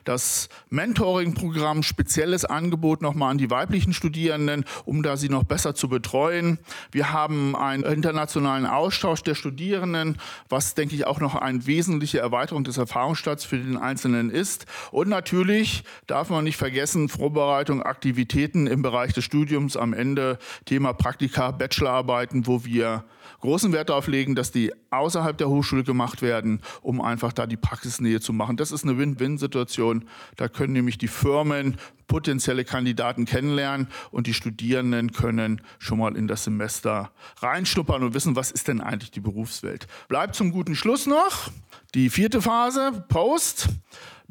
das 0.04 0.48
Mentoring-Programm, 0.70 1.82
spezielles 1.82 2.44
Angebot 2.44 3.02
nochmal 3.02 3.30
an 3.30 3.38
die 3.38 3.50
weiblichen 3.50 3.92
Studierenden, 3.92 4.64
um 4.84 5.02
da 5.02 5.16
sie 5.16 5.28
noch 5.28 5.44
besser 5.44 5.74
zu 5.74 5.88
betreuen. 5.88 6.58
Wir 6.90 7.12
haben 7.12 7.56
einen 7.56 7.82
internationalen 7.82 8.66
Austausch 8.66 9.22
der 9.22 9.34
Studierenden, 9.34 10.18
was, 10.48 10.74
denke 10.74 10.94
ich, 10.94 11.06
auch 11.06 11.20
noch 11.20 11.34
eine 11.34 11.66
wesentliche 11.66 12.18
Erweiterung 12.18 12.64
des 12.64 12.76
Erfahrungsstadts 12.76 13.44
für 13.44 13.58
den 13.58 13.76
Einzelnen 13.76 14.30
ist. 14.30 14.66
Und 14.90 15.08
natürlich 15.08 15.84
darf 16.06 16.30
man 16.30 16.44
nicht 16.44 16.56
vergessen, 16.56 17.08
Vorbereitung, 17.12 17.82
Aktivitäten 17.82 18.66
im 18.66 18.80
Bereich 18.82 19.12
des 19.12 19.24
Studiums, 19.24 19.76
am 19.76 19.92
Ende 19.92 20.38
Thema 20.64 20.94
Praktika, 20.94 21.50
Bachelorarbeiten, 21.50 22.46
wo 22.46 22.64
wir 22.64 23.04
großen 23.40 23.72
Wert 23.72 23.90
darauf 23.90 24.06
legen, 24.06 24.34
dass 24.34 24.50
die 24.50 24.72
außerhalb 24.90 25.36
der 25.36 25.48
Hochschule 25.48 25.84
gemacht 25.84 26.22
werden, 26.22 26.62
um 26.80 27.00
einfach 27.00 27.32
da 27.32 27.46
die 27.46 27.56
Praxisnähe 27.56 28.20
zu 28.20 28.32
machen. 28.32 28.56
Das 28.56 28.72
ist 28.72 28.84
eine 28.84 28.96
Win-Win-Situation. 28.96 30.08
Da 30.36 30.48
können 30.48 30.72
nämlich 30.72 30.96
die 30.96 31.08
Firmen 31.08 31.76
potenzielle 32.06 32.64
Kandidaten 32.64 33.24
kennenlernen 33.26 33.88
und 34.10 34.26
die 34.26 34.34
Studierenden 34.34 35.12
können 35.12 35.60
schon 35.78 35.98
mal 35.98 36.16
in 36.16 36.28
das 36.28 36.44
Semester 36.44 37.12
reinschnuppern 37.40 38.02
und 38.02 38.14
wissen, 38.14 38.36
was 38.36 38.50
ist 38.50 38.68
denn 38.68 38.80
eigentlich 38.80 39.10
die 39.10 39.20
Berufswelt. 39.20 39.86
Bleibt 40.08 40.34
zum 40.34 40.50
guten 40.50 40.76
Schluss 40.76 41.06
noch 41.06 41.50
die 41.94 42.08
vierte 42.10 42.40
Phase, 42.40 43.04
Post. 43.08 43.68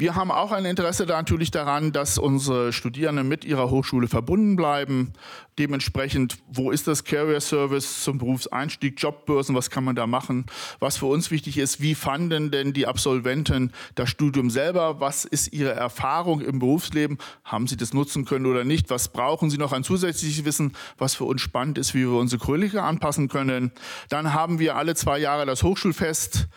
Wir 0.02 0.16
haben 0.16 0.32
auch 0.32 0.52
ein 0.52 0.66
Interesse 0.66 1.06
natürlich 1.06 1.52
daran, 1.52 1.92
dass 1.92 2.18
unsere 2.18 2.74
Studierenden 2.74 3.28
mit 3.28 3.46
ihrer 3.46 3.70
Hochschule 3.70 4.08
verbunden 4.08 4.56
bleiben. 4.56 5.14
Dementsprechend, 5.60 6.40
wo 6.52 6.72
ist 6.72 6.88
das 6.88 7.04
Career 7.04 7.40
Service 7.40 8.04
zum 8.04 8.18
Berufseinstieg, 8.18 9.00
Jobbörsen, 9.00 9.54
was 9.54 9.70
kann 9.70 9.84
man 9.84 9.96
da 9.96 10.08
machen? 10.08 10.48
Was 10.80 10.98
für 10.98 11.06
uns 11.06 11.30
wichtig 11.30 11.60
ist, 11.60 11.82
wie 11.82 11.94
fanden 11.94 12.50
denn 12.50 12.74
die 12.74 12.88
Absolventen 12.88 13.74
das 13.94 14.10
Studium 14.10 14.50
selber? 14.50 15.00
Was 15.00 15.24
ist 15.24 15.54
ihre 15.54 15.74
Erfahrung 15.74 16.42
im 16.42 16.58
Berufsleben? 16.58 17.20
Haben 17.44 17.68
sie 17.68 17.78
das 17.78 17.94
nutzen 17.94 18.26
können 18.26 18.48
oder 18.48 18.64
nicht? 18.64 18.90
Was 18.90 19.10
brauchen 19.10 19.52
sie 19.52 19.60
noch 19.60 19.72
an 19.72 19.84
zusätzliches 19.84 20.46
Wissen, 20.46 20.76
was 20.98 21.14
für 21.14 21.26
uns 21.26 21.42
spannend 21.42 21.78
ist, 21.78 21.94
wie 21.94 22.10
wir 22.10 22.18
unsere 22.18 22.44
Curricula 22.44 22.90
anpassen 22.90 23.28
können? 23.28 23.72
Dann 24.10 24.34
haben 24.34 24.58
wir 24.58 24.78
alle 24.78 24.96
zwei 24.96 25.20
Jahre 25.20 25.46
das 25.46 25.62
Hochschulfest. 25.62 26.48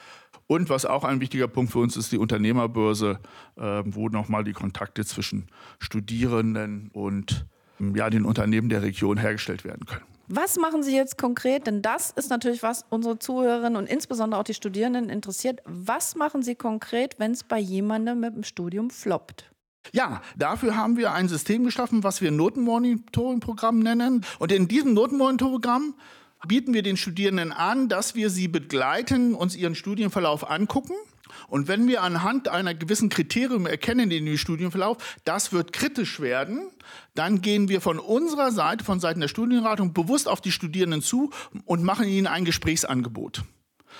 Und 0.46 0.68
was 0.68 0.84
auch 0.84 1.04
ein 1.04 1.20
wichtiger 1.20 1.48
Punkt 1.48 1.72
für 1.72 1.78
uns 1.78 1.96
ist, 1.96 2.12
die 2.12 2.18
Unternehmerbörse, 2.18 3.18
äh, 3.56 3.82
wo 3.86 4.08
nochmal 4.08 4.44
die 4.44 4.52
Kontakte 4.52 5.04
zwischen 5.04 5.46
Studierenden 5.78 6.90
und 6.92 7.46
ähm, 7.80 7.96
ja, 7.96 8.10
den 8.10 8.24
Unternehmen 8.24 8.68
der 8.68 8.82
Region 8.82 9.16
hergestellt 9.16 9.64
werden 9.64 9.86
können. 9.86 10.04
Was 10.28 10.56
machen 10.56 10.82
Sie 10.82 10.96
jetzt 10.96 11.18
konkret? 11.18 11.66
Denn 11.66 11.82
das 11.82 12.10
ist 12.10 12.30
natürlich, 12.30 12.62
was 12.62 12.86
unsere 12.88 13.18
Zuhörerinnen 13.18 13.76
und 13.76 13.86
insbesondere 13.86 14.40
auch 14.40 14.44
die 14.44 14.54
Studierenden 14.54 15.10
interessiert. 15.10 15.60
Was 15.64 16.16
machen 16.16 16.42
Sie 16.42 16.54
konkret, 16.54 17.18
wenn 17.18 17.32
es 17.32 17.44
bei 17.44 17.58
jemandem 17.58 18.20
mit 18.20 18.34
dem 18.34 18.42
Studium 18.42 18.90
floppt? 18.90 19.50
Ja, 19.92 20.22
dafür 20.36 20.76
haben 20.76 20.96
wir 20.96 21.12
ein 21.12 21.28
System 21.28 21.64
geschaffen, 21.64 22.04
was 22.04 22.22
wir 22.22 22.30
Notenmonitoring-Programm 22.30 23.80
nennen. 23.80 24.24
Und 24.38 24.50
in 24.50 24.66
diesem 24.66 24.94
Notenmonitoring-Programm 24.94 25.94
bieten 26.48 26.74
wir 26.74 26.82
den 26.82 26.96
Studierenden 26.96 27.52
an, 27.52 27.88
dass 27.88 28.14
wir 28.14 28.30
sie 28.30 28.48
begleiten, 28.48 29.34
uns 29.34 29.56
ihren 29.56 29.74
Studienverlauf 29.74 30.48
angucken. 30.48 30.94
Und 31.48 31.68
wenn 31.68 31.88
wir 31.88 32.02
anhand 32.02 32.48
einer 32.48 32.74
gewissen 32.74 33.08
Kriterium 33.08 33.66
erkennen 33.66 34.10
dem 34.10 34.36
Studienverlauf, 34.36 34.98
das 35.24 35.52
wird 35.52 35.72
kritisch 35.72 36.20
werden, 36.20 36.70
dann 37.14 37.40
gehen 37.40 37.68
wir 37.68 37.80
von 37.80 37.98
unserer 37.98 38.52
Seite, 38.52 38.84
von 38.84 39.00
Seiten 39.00 39.20
der 39.20 39.28
Studienratung, 39.28 39.92
bewusst 39.92 40.28
auf 40.28 40.40
die 40.40 40.52
Studierenden 40.52 41.02
zu 41.02 41.30
und 41.64 41.82
machen 41.82 42.06
ihnen 42.06 42.26
ein 42.26 42.44
Gesprächsangebot 42.44 43.42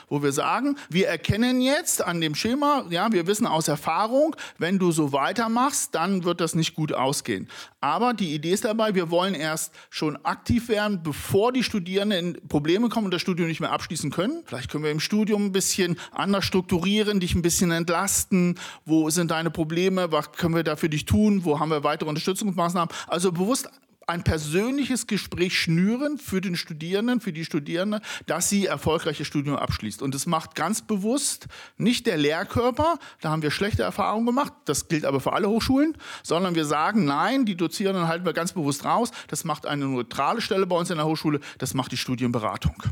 wo 0.09 0.23
wir 0.23 0.33
sagen, 0.33 0.77
wir 0.89 1.09
erkennen 1.09 1.61
jetzt 1.61 2.05
an 2.05 2.21
dem 2.21 2.35
Schema, 2.35 2.85
ja, 2.91 3.13
wir 3.13 3.27
wissen 3.27 3.47
aus 3.47 3.69
Erfahrung, 3.69 4.37
wenn 4.59 4.79
du 4.79 4.93
so 4.93 5.13
weitermachst, 5.13 5.95
dann 5.95 6.25
wird 6.25 6.41
das 6.41 6.55
nicht 6.55 6.75
gut 6.75 6.93
ausgehen. 6.93 7.49
Aber 7.81 8.15
die 8.15 8.35
Idee 8.35 8.53
ist 8.53 8.65
dabei, 8.65 8.95
wir 8.95 9.11
wollen 9.11 9.35
erst 9.35 9.73
schon 9.91 10.17
aktiv 10.25 10.69
werden, 10.69 11.03
bevor 11.03 11.53
die 11.53 11.63
Studierenden 11.63 12.35
in 12.35 12.49
Probleme 12.49 12.89
kommen 12.89 13.07
und 13.07 13.15
das 13.15 13.21
Studium 13.21 13.49
nicht 13.49 13.61
mehr 13.61 13.73
abschließen 13.73 14.11
können. 14.11 14.43
Vielleicht 14.47 14.71
können 14.71 14.85
wir 14.85 14.91
im 14.91 15.01
Studium 15.01 15.47
ein 15.47 15.53
bisschen 15.53 15.99
anders 16.13 16.45
strukturieren, 16.45 17.21
dich 17.21 17.35
ein 17.35 17.43
bisschen 17.43 17.71
entlasten. 17.71 18.59
Wo 18.85 19.11
sind 19.11 19.31
deine 19.31 19.51
Probleme? 19.51 20.13
Was 20.13 20.33
können 20.33 20.55
wir 20.55 20.65
da 20.65 20.77
für 20.77 20.89
dich 20.89 21.05
tun? 21.05 21.45
Wo 21.45 21.61
haben 21.61 21.71
wir 21.71 21.85
weitere 21.85 22.09
Unterstützungsmaßnahmen? 22.09 22.95
Also 23.07 23.33
bewusst 23.33 23.69
ein 24.07 24.25
persönliches 24.25 25.07
Gespräch 25.07 25.59
schnüren 25.59 26.19
für 26.19 26.41
den 26.41 26.57
Studierenden, 26.57 27.21
für 27.21 27.33
die 27.33 27.45
Studierende, 27.45 28.01
dass 28.27 28.49
sie 28.49 28.67
erfolgreiches 28.67 29.27
Studium 29.27 29.57
abschließt. 29.57 30.03
Und 30.03 30.15
das 30.15 30.27
macht 30.27 30.55
ganz 30.55 30.83
bewusst 30.83 31.47
nicht 31.77 32.07
der 32.07 32.17
Lehrkörper, 32.17 32.99
da 33.21 33.31
haben 33.31 33.43
wir 33.43 33.51
schlechte 33.51 33.83
Erfahrungen 33.83 34.27
gemacht, 34.27 34.53
das 34.65 34.89
gilt 34.89 35.05
aber 35.05 35.21
für 35.21 35.33
alle 35.33 35.49
Hochschulen, 35.49 35.97
sondern 36.23 36.55
wir 36.55 36.65
sagen, 36.65 37.05
nein, 37.05 37.45
die 37.45 37.57
Dozierenden 37.57 38.09
halten 38.09 38.25
wir 38.25 38.33
ganz 38.33 38.53
bewusst 38.53 38.85
raus, 38.85 39.11
das 39.29 39.45
macht 39.45 39.67
eine 39.67 39.87
neutrale 39.87 40.41
Stelle 40.41 40.67
bei 40.67 40.77
uns 40.77 40.91
in 40.91 40.97
der 40.97 41.07
Hochschule, 41.07 41.41
das 41.59 41.75
macht 41.75 41.93
die 41.93 41.97
Studienberatung. 41.97 42.83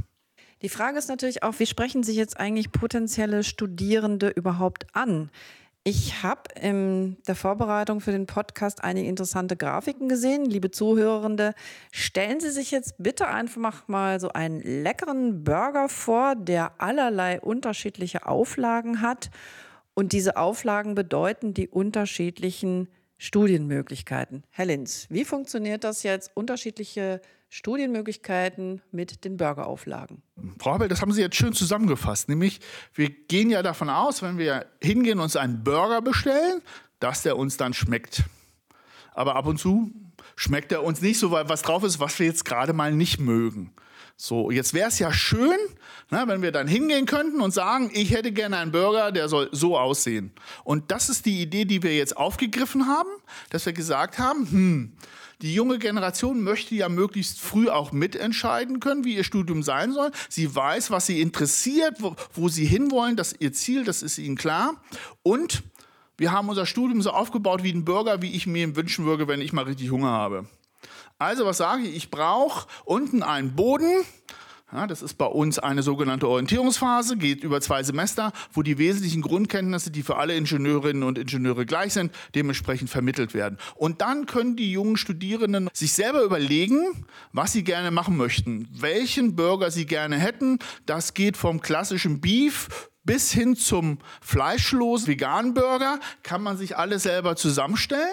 Die 0.63 0.69
Frage 0.69 0.97
ist 0.97 1.09
natürlich 1.09 1.43
auch, 1.43 1.59
wie 1.59 1.67
sprechen 1.67 2.05
sich 2.05 2.17
jetzt 2.17 2.39
eigentlich 2.39 2.71
potenzielle 2.71 3.43
Studierende 3.43 4.29
überhaupt 4.29 4.87
an? 4.93 5.31
Ich 5.85 6.23
habe 6.23 6.43
in 6.61 7.17
der 7.27 7.35
Vorbereitung 7.35 8.01
für 8.01 8.13
den 8.13 8.27
Podcast 8.27 8.85
einige 8.85 9.09
interessante 9.09 9.57
Grafiken 9.57 10.09
gesehen. 10.09 10.45
Liebe 10.45 10.71
Zuhörende, 10.71 11.55
stellen 11.91 12.39
Sie 12.39 12.51
sich 12.51 12.71
jetzt 12.71 12.95
bitte 12.99 13.27
einfach 13.27 13.89
mal 13.89 14.21
so 14.21 14.29
einen 14.29 14.61
leckeren 14.61 15.43
Burger 15.43 15.89
vor, 15.89 16.37
der 16.37 16.81
allerlei 16.81 17.41
unterschiedliche 17.41 18.29
Auflagen 18.29 19.01
hat. 19.01 19.31
Und 19.95 20.13
diese 20.13 20.37
Auflagen 20.37 20.95
bedeuten 20.95 21.53
die 21.53 21.69
unterschiedlichen 21.69 22.87
Studienmöglichkeiten. 23.19 24.45
Herr 24.51 24.67
Linz, 24.67 25.09
wie 25.11 25.25
funktioniert 25.25 25.83
das 25.83 26.05
jetzt? 26.05 26.31
Unterschiedliche 26.37 27.21
Studienmöglichkeiten 27.53 28.81
mit 28.93 29.27
den 29.27 29.37
Burgerauflagen. 29.37 30.23
Frau 30.59 30.73
Habel, 30.73 30.89
das 30.89 31.03
haben 31.03 31.13
Sie 31.13 31.21
jetzt 31.21 31.37
schön 31.37 31.53
zusammengefasst. 31.53 32.31
Nämlich, 32.31 32.61
wir 32.95 33.11
gehen 33.11 33.51
ja 33.51 33.63
davon 33.63 33.91
aus, 33.91 34.23
wenn 34.23 34.39
wir 34.39 34.65
hingehen 34.83 35.19
und 35.19 35.25
uns 35.25 35.37
einen 35.37 35.63
Burger 35.63 36.01
bestellen, 36.01 36.63
dass 36.99 37.23
der 37.23 37.37
uns 37.37 37.59
dann 37.59 37.75
schmeckt. 37.75 38.25
Aber 39.13 39.37
ab 39.37 39.45
und 39.45 39.59
zu 39.59 39.93
schmeckt 40.35 40.73
er 40.73 40.83
uns 40.83 41.03
nicht 41.03 41.19
so, 41.19 41.31
weil 41.31 41.47
was 41.51 41.61
drauf 41.61 41.85
ist, 41.85 42.01
was 42.01 42.19
wir 42.19 42.25
jetzt 42.25 42.47
gerade 42.47 42.73
mal 42.73 42.91
nicht 42.91 43.21
mögen. 43.21 43.75
So, 44.25 44.53
jetzt 44.53 44.73
wäre 44.73 44.87
es 44.87 45.01
ja 45.01 45.13
schön, 45.13 45.59
na, 46.09 46.29
wenn 46.29 46.43
wir 46.43 46.53
dann 46.53 46.69
hingehen 46.69 47.07
könnten 47.07 47.41
und 47.41 47.53
sagen, 47.53 47.91
ich 47.93 48.13
hätte 48.13 48.31
gerne 48.31 48.59
einen 48.59 48.71
Burger, 48.71 49.11
der 49.11 49.29
soll 49.29 49.49
so 49.51 49.77
aussehen. 49.77 50.31
Und 50.63 50.93
das 50.93 51.09
ist 51.09 51.27
die 51.27 51.43
Idee, 51.43 51.65
die 51.65 51.83
wir 51.83 51.97
jetzt 51.97 52.17
aufgegriffen 52.17 52.87
haben, 52.87 53.09
dass 53.51 53.67
wir 53.67 53.73
gesagt 53.73 54.21
haben, 54.21 54.49
hm, 54.49 54.93
die 55.41 55.53
junge 55.53 55.81
Generation 55.81 56.41
möchte 56.41 56.77
ja 56.77 56.89
möglichst 56.89 57.41
früh 57.41 57.69
auch 57.69 57.91
mitentscheiden 57.91 58.79
können, 58.79 59.03
wie 59.03 59.17
ihr 59.17 59.25
Studium 59.25 59.65
sein 59.65 59.93
soll. 59.93 60.13
Sie 60.29 60.55
weiß, 60.55 60.93
was 60.93 61.07
sie 61.07 61.21
interessiert, 61.21 61.97
wo, 61.99 62.15
wo 62.33 62.49
sie 62.49 62.65
hinwollen, 62.65 63.17
das 63.17 63.33
ist 63.33 63.43
ihr 63.43 63.53
Ziel, 63.53 63.83
das 63.83 64.05
ist 64.05 64.19
ihnen 64.19 64.37
klar. 64.37 64.81
Und 65.25 65.65
wir 66.17 66.31
haben 66.31 66.49
unser 66.49 66.67
Studium 66.67 67.03
so 67.03 67.11
aufgebaut 67.11 67.65
wie 67.65 67.73
ein 67.73 67.85
Bürger, 67.85 68.23
wie 68.23 68.31
ich 68.31 68.47
mir 68.47 68.63
ihn 68.63 68.77
wünschen 68.77 69.05
würde, 69.05 69.27
wenn 69.27 69.41
ich 69.41 69.53
mal 69.53 69.65
richtig 69.65 69.91
Hunger 69.91 70.13
habe. 70.13 70.47
Also 71.23 71.47
was 71.47 71.59
sage 71.59 71.85
ich? 71.85 71.95
Ich 71.95 72.11
brauche 72.11 72.67
unten 72.85 73.23
einen 73.23 73.55
Boden, 73.55 74.05
ja, 74.73 74.89
das 74.89 75.03
ist 75.03 75.19
bei 75.19 75.27
uns 75.27 75.61
eine 75.61 75.85
sogenannte 75.85 76.27
Orientierungsphase, 76.27 77.17
geht 77.17 77.45
über 77.45 77.61
zwei 77.61 77.85
Semester, 77.85 78.33
wo 78.53 78.63
die 78.63 78.77
wesentlichen 78.77 79.23
Grundkenntnisse, 79.23 79.93
die 79.93 80.03
für 80.03 80.17
alle 80.17 80.35
Ingenieurinnen 80.35 81.05
und 81.05 81.19
Ingenieure 81.19 81.65
gleich 81.65 81.93
sind, 81.93 82.13
dementsprechend 82.35 82.91
vermittelt 82.91 83.35
werden. 83.35 83.57
Und 83.77 84.01
dann 84.01 84.27
können 84.27 84.57
die 84.57 84.73
jungen 84.73 84.97
Studierenden 84.97 85.71
sich 85.73 85.93
selber 85.93 86.25
überlegen, 86.25 87.07
was 87.33 87.53
sie 87.53 87.63
gerne 87.63 87.93
machen 87.93 88.17
möchten, 88.17 88.67
welchen 88.73 89.37
Burger 89.37 89.71
sie 89.71 89.87
gerne 89.87 90.19
hätten. 90.19 90.59
Das 90.87 91.15
geht 91.15 91.37
vom 91.37 91.61
klassischen 91.61 92.21
Beef 92.21 92.91
bis 93.05 93.31
hin 93.31 93.55
zum 93.55 93.99
fleischlos 94.21 95.07
veganen 95.07 95.55
Burger, 95.55 96.01
kann 96.25 96.43
man 96.43 96.57
sich 96.57 96.77
alle 96.77 96.99
selber 96.99 97.37
zusammenstellen. 97.37 98.09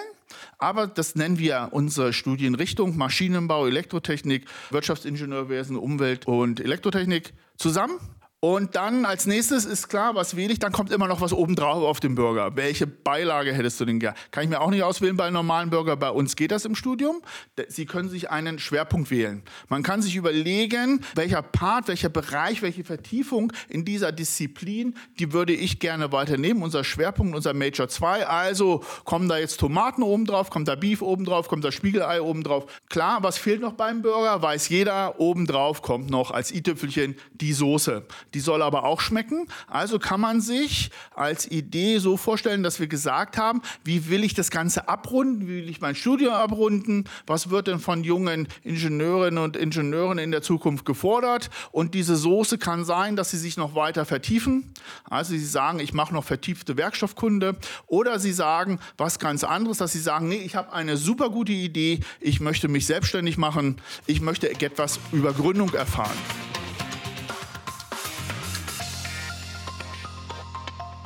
Aber 0.58 0.88
das 0.88 1.16
nennen 1.16 1.40
wir 1.40 1.70
unsere 1.72 2.14
Studienrichtung 2.14 2.98
Maschinenbau, 2.98 3.68
Elektrotechnik, 3.68 4.46
Wirtschaftsingenieurwesen, 4.70 5.76
Umwelt 5.76 6.28
und 6.28 6.60
Elektrotechnik 6.60 7.34
zusammen. 7.58 8.00
Und 8.42 8.78
dann 8.78 9.04
als 9.04 9.26
nächstes 9.26 9.66
ist 9.66 9.90
klar, 9.90 10.16
was 10.16 10.38
wähle 10.38 10.54
ich, 10.54 10.60
dann 10.60 10.72
kommt 10.72 10.94
immer 10.94 11.10
noch 11.10 11.20
was 11.20 11.34
obendrauf 11.34 11.84
auf 11.84 12.00
den 12.00 12.16
Burger. 12.16 12.56
Welche 12.56 12.88
Beilage 12.88 13.52
hättest 13.52 13.82
du 13.82 13.86
denn 13.86 14.00
gern? 14.00 14.14
Kann 14.32 14.46
ich 14.46 14.50
mir 14.50 14.62
auch 14.62 14.70
nicht 14.70 14.82
auswählen 14.82 15.18
bei 15.18 15.26
einem 15.26 15.34
normalen 15.34 15.70
Burger. 15.70 15.98
Bei 15.98 16.10
uns 16.10 16.38
geht 16.38 16.52
das 16.52 16.64
im 16.64 16.74
Studium. 16.74 17.22
Sie 17.68 17.86
können 17.86 18.08
sich 18.08 18.30
einen 18.30 18.58
Schwerpunkt 18.58 19.12
wählen. 19.12 19.44
Man 19.68 19.84
kann 19.84 20.02
sich 20.02 20.16
überlegen, 20.16 21.04
welcher 21.16 21.42
Part, 21.42 21.90
welcher 21.90 22.08
Bereich, 22.08 22.62
welche 22.62 22.86
Vertiefung 22.86 23.52
in 23.68 23.84
dieser 23.84 24.14
Disziplin, 24.14 24.96
die 25.20 25.34
würde 25.34 25.52
ich 25.52 25.82
gerne 25.82 26.14
weiternehmen. 26.14 26.64
Unser 26.64 26.86
Schwerpunkt, 26.86 27.36
unser 27.36 27.54
Major 27.54 27.90
2. 27.90 28.26
Also 28.26 28.86
kommen 29.04 29.28
da 29.28 29.38
jetzt 29.38 29.60
Tomaten 29.60 30.02
obendrauf, 30.02 30.50
kommt 30.50 30.70
da 30.70 30.76
Beef 30.76 31.02
obendrauf, 31.02 31.50
kommt 31.50 31.66
da 31.66 31.74
Spiegelei 31.74 32.22
obendrauf. 32.22 32.68
Klar, 32.88 33.22
was 33.22 33.38
fehlt 33.38 33.60
noch 33.60 33.74
beim 33.74 34.02
Burger? 34.02 34.42
Weiß 34.42 34.70
jeder. 34.70 35.20
Obendrauf 35.20 35.82
kommt 35.82 36.10
noch 36.10 36.32
als 36.32 36.54
i-Tüpfelchen 36.54 37.18
die 37.34 37.52
Soße 37.52 38.06
die 38.34 38.40
soll 38.40 38.62
aber 38.62 38.84
auch 38.84 39.02
schmecken. 39.02 39.48
Also 39.68 40.00
kann 40.00 40.22
man 40.22 40.42
sich 40.42 40.92
als 41.16 41.50
Idee 41.50 42.00
so 42.00 42.18
vorstellen, 42.18 42.64
dass 42.64 42.80
wir 42.80 42.88
gesagt 42.88 43.38
haben, 43.38 43.62
wie 43.84 44.10
will 44.10 44.24
ich 44.24 44.34
das 44.34 44.52
Ganze 44.52 44.88
abrunden, 44.88 45.48
wie 45.48 45.58
will 45.58 45.70
ich 45.70 45.82
mein 45.82 45.96
Studium 45.96 46.34
abrunden, 46.34 47.06
was 47.26 47.50
wird 47.50 47.68
denn 47.68 47.80
von 47.80 48.04
jungen 48.04 48.48
Ingenieurinnen 48.64 49.44
und 49.44 49.56
Ingenieuren 49.56 50.18
in 50.18 50.32
der 50.32 50.42
Zukunft 50.42 50.86
gefordert. 50.86 51.50
Und 51.72 51.94
diese 51.94 52.16
Soße 52.16 52.58
kann 52.58 52.86
sein, 52.86 53.16
dass 53.16 53.32
sie 53.32 53.38
sich 53.38 53.58
noch 53.58 53.76
weiter 53.76 54.06
vertiefen. 54.06 54.74
Also 55.10 55.32
sie 55.32 55.46
sagen, 55.46 55.80
ich 55.80 55.94
mache 55.94 56.14
noch 56.14 56.24
vertiefte 56.24 56.78
Werkstoffkunde. 56.78 57.56
Oder 57.88 58.20
sie 58.20 58.34
sagen 58.34 58.80
was 58.98 59.20
ganz 59.20 59.44
anderes, 59.44 59.78
dass 59.78 59.94
sie 59.94 60.00
sagen, 60.00 60.28
nee, 60.28 60.38
ich 60.38 60.56
habe 60.56 60.74
eine 60.74 60.98
super 60.98 61.30
gute 61.30 61.52
Idee, 61.52 62.00
ich 62.20 62.40
möchte 62.40 62.68
mich 62.68 62.86
selbstständig 62.86 63.38
machen, 63.38 63.82
ich 64.06 64.22
möchte 64.22 64.50
etwas 64.50 65.00
über 65.12 65.34
Gründung 65.34 65.74
erfahren. 65.74 66.18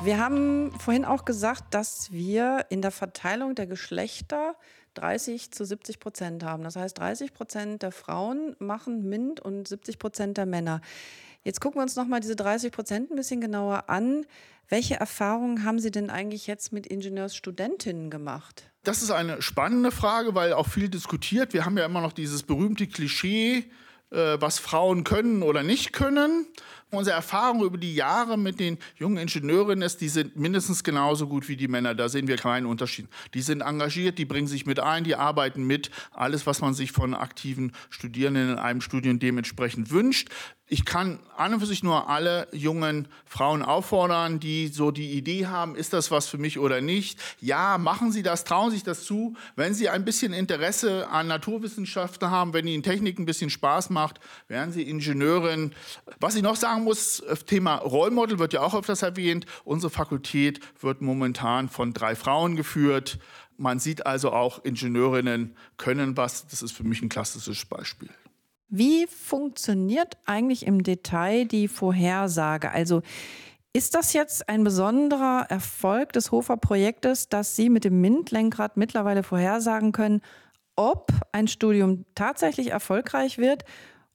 Wir 0.03 0.17
haben 0.17 0.77
vorhin 0.79 1.05
auch 1.05 1.23
gesagt, 1.23 1.73
dass 1.73 2.11
wir 2.11 2.65
in 2.67 2.81
der 2.81 2.91
Verteilung 2.91 3.55
der 3.55 3.67
Geschlechter 3.67 4.55
30 4.95 5.51
zu 5.51 5.63
70 5.63 6.01
Prozent 6.01 6.43
haben. 6.43 6.63
Das 6.63 6.75
heißt, 6.75 6.97
30 6.97 7.33
Prozent 7.33 7.83
der 7.83 7.93
Frauen 7.93 8.57
machen 8.59 9.07
MINT 9.07 9.39
und 9.39 9.65
70 9.65 9.99
Prozent 9.99 10.37
der 10.37 10.45
Männer. 10.45 10.81
Jetzt 11.45 11.61
gucken 11.61 11.79
wir 11.79 11.83
uns 11.83 11.95
nochmal 11.95 12.19
diese 12.19 12.35
30 12.35 12.73
Prozent 12.73 13.11
ein 13.11 13.15
bisschen 13.15 13.39
genauer 13.39 13.89
an. 13.89 14.25
Welche 14.67 14.95
Erfahrungen 14.95 15.63
haben 15.63 15.79
Sie 15.79 15.91
denn 15.91 16.09
eigentlich 16.09 16.47
jetzt 16.47 16.73
mit 16.73 16.85
Ingenieursstudentinnen 16.85 18.09
gemacht? 18.09 18.69
Das 18.83 19.03
ist 19.03 19.11
eine 19.11 19.41
spannende 19.41 19.91
Frage, 19.91 20.35
weil 20.35 20.51
auch 20.51 20.67
viel 20.67 20.89
diskutiert. 20.89 21.53
Wir 21.53 21.63
haben 21.63 21.77
ja 21.77 21.85
immer 21.85 22.01
noch 22.01 22.13
dieses 22.13 22.43
berühmte 22.43 22.87
Klischee, 22.87 23.71
äh, 24.09 24.37
was 24.41 24.59
Frauen 24.59 25.05
können 25.05 25.43
oder 25.43 25.63
nicht 25.63 25.93
können. 25.93 26.45
Unsere 26.93 27.15
Erfahrung 27.15 27.63
über 27.63 27.77
die 27.79 27.95
Jahre 27.95 28.37
mit 28.37 28.59
den 28.59 28.77
jungen 28.97 29.17
Ingenieurinnen 29.17 29.81
ist, 29.81 29.99
die 29.99 30.09
sind 30.09 30.35
mindestens 30.35 30.83
genauso 30.83 31.27
gut 31.27 31.49
wie 31.49 31.55
die 31.55 31.67
Männer. 31.67 31.95
Da 31.95 32.07
sehen 32.07 32.27
wir 32.27 32.37
keinen 32.37 32.67
Unterschied. 32.67 33.07
Die 33.33 33.41
sind 33.41 33.61
engagiert, 33.61 34.19
die 34.19 34.25
bringen 34.25 34.47
sich 34.47 34.67
mit 34.67 34.79
ein, 34.79 35.03
die 35.03 35.15
arbeiten 35.15 35.63
mit. 35.63 35.89
Alles, 36.11 36.45
was 36.45 36.61
man 36.61 36.75
sich 36.75 36.91
von 36.91 37.15
aktiven 37.15 37.71
Studierenden 37.89 38.49
in 38.51 38.59
einem 38.59 38.81
Studium 38.81 39.17
dementsprechend 39.17 39.89
wünscht 39.89 40.29
ich 40.73 40.85
kann 40.85 41.19
an 41.37 41.53
und 41.53 41.59
für 41.59 41.65
sich 41.67 41.83
nur 41.83 42.09
alle 42.09 42.47
jungen 42.51 43.07
Frauen 43.25 43.61
auffordern, 43.61 44.39
die 44.39 44.69
so 44.69 44.89
die 44.89 45.11
Idee 45.11 45.45
haben, 45.45 45.75
ist 45.75 45.93
das 45.93 46.09
was 46.09 46.27
für 46.27 46.39
mich 46.39 46.57
oder 46.57 46.81
nicht. 46.81 47.19
Ja, 47.41 47.77
machen 47.77 48.11
Sie 48.11 48.23
das, 48.23 48.43
trauen 48.43 48.71
Sie 48.71 48.77
sich 48.77 48.83
das 48.83 49.03
zu. 49.03 49.35
Wenn 49.55 49.75
Sie 49.75 49.89
ein 49.89 50.03
bisschen 50.03 50.33
Interesse 50.33 51.09
an 51.09 51.27
Naturwissenschaften 51.27 52.31
haben, 52.31 52.53
wenn 52.53 52.65
Ihnen 52.65 52.81
Technik 52.81 53.19
ein 53.19 53.25
bisschen 53.25 53.51
Spaß 53.51 53.91
macht, 53.91 54.19
werden 54.47 54.71
Sie 54.71 54.81
Ingenieurin. 54.81 55.73
Was 56.19 56.33
ich 56.35 56.41
noch 56.41 56.55
sagen 56.55 56.82
muss, 56.83 57.23
Thema 57.47 57.75
Rollmodel 57.75 58.39
wird 58.39 58.53
ja 58.53 58.61
auch 58.61 58.75
öfters 58.75 59.01
erwähnt. 59.01 59.45
Unsere 59.63 59.89
Fakultät 59.89 60.59
wird 60.79 61.01
momentan 61.01 61.69
von 61.69 61.93
drei 61.93 62.15
Frauen 62.15 62.55
geführt. 62.55 63.19
Man 63.57 63.79
sieht 63.79 64.05
also 64.05 64.31
auch, 64.31 64.63
Ingenieurinnen 64.63 65.55
können 65.77 66.17
was. 66.17 66.47
Das 66.47 66.61
ist 66.61 66.71
für 66.71 66.83
mich 66.83 67.01
ein 67.01 67.09
klassisches 67.09 67.65
Beispiel. 67.65 68.09
Wie 68.69 69.05
funktioniert 69.07 70.17
eigentlich 70.25 70.65
im 70.65 70.81
Detail 70.81 71.45
die 71.45 71.67
Vorhersage? 71.67 72.71
Also 72.71 73.03
ist 73.71 73.95
das 73.95 74.13
jetzt 74.13 74.49
ein 74.49 74.63
besonderer 74.63 75.47
Erfolg 75.49 76.13
des 76.13 76.31
Hofer-Projektes, 76.31 77.29
dass 77.29 77.55
Sie 77.55 77.69
mit 77.69 77.83
dem 77.83 78.01
MINT-Lenkrad 78.01 78.77
mittlerweile 78.77 79.23
vorhersagen 79.23 79.91
können, 79.91 80.21
ob 80.75 81.11
ein 81.31 81.47
Studium 81.47 82.05
tatsächlich 82.15 82.69
erfolgreich 82.69 83.37
wird? 83.37 83.63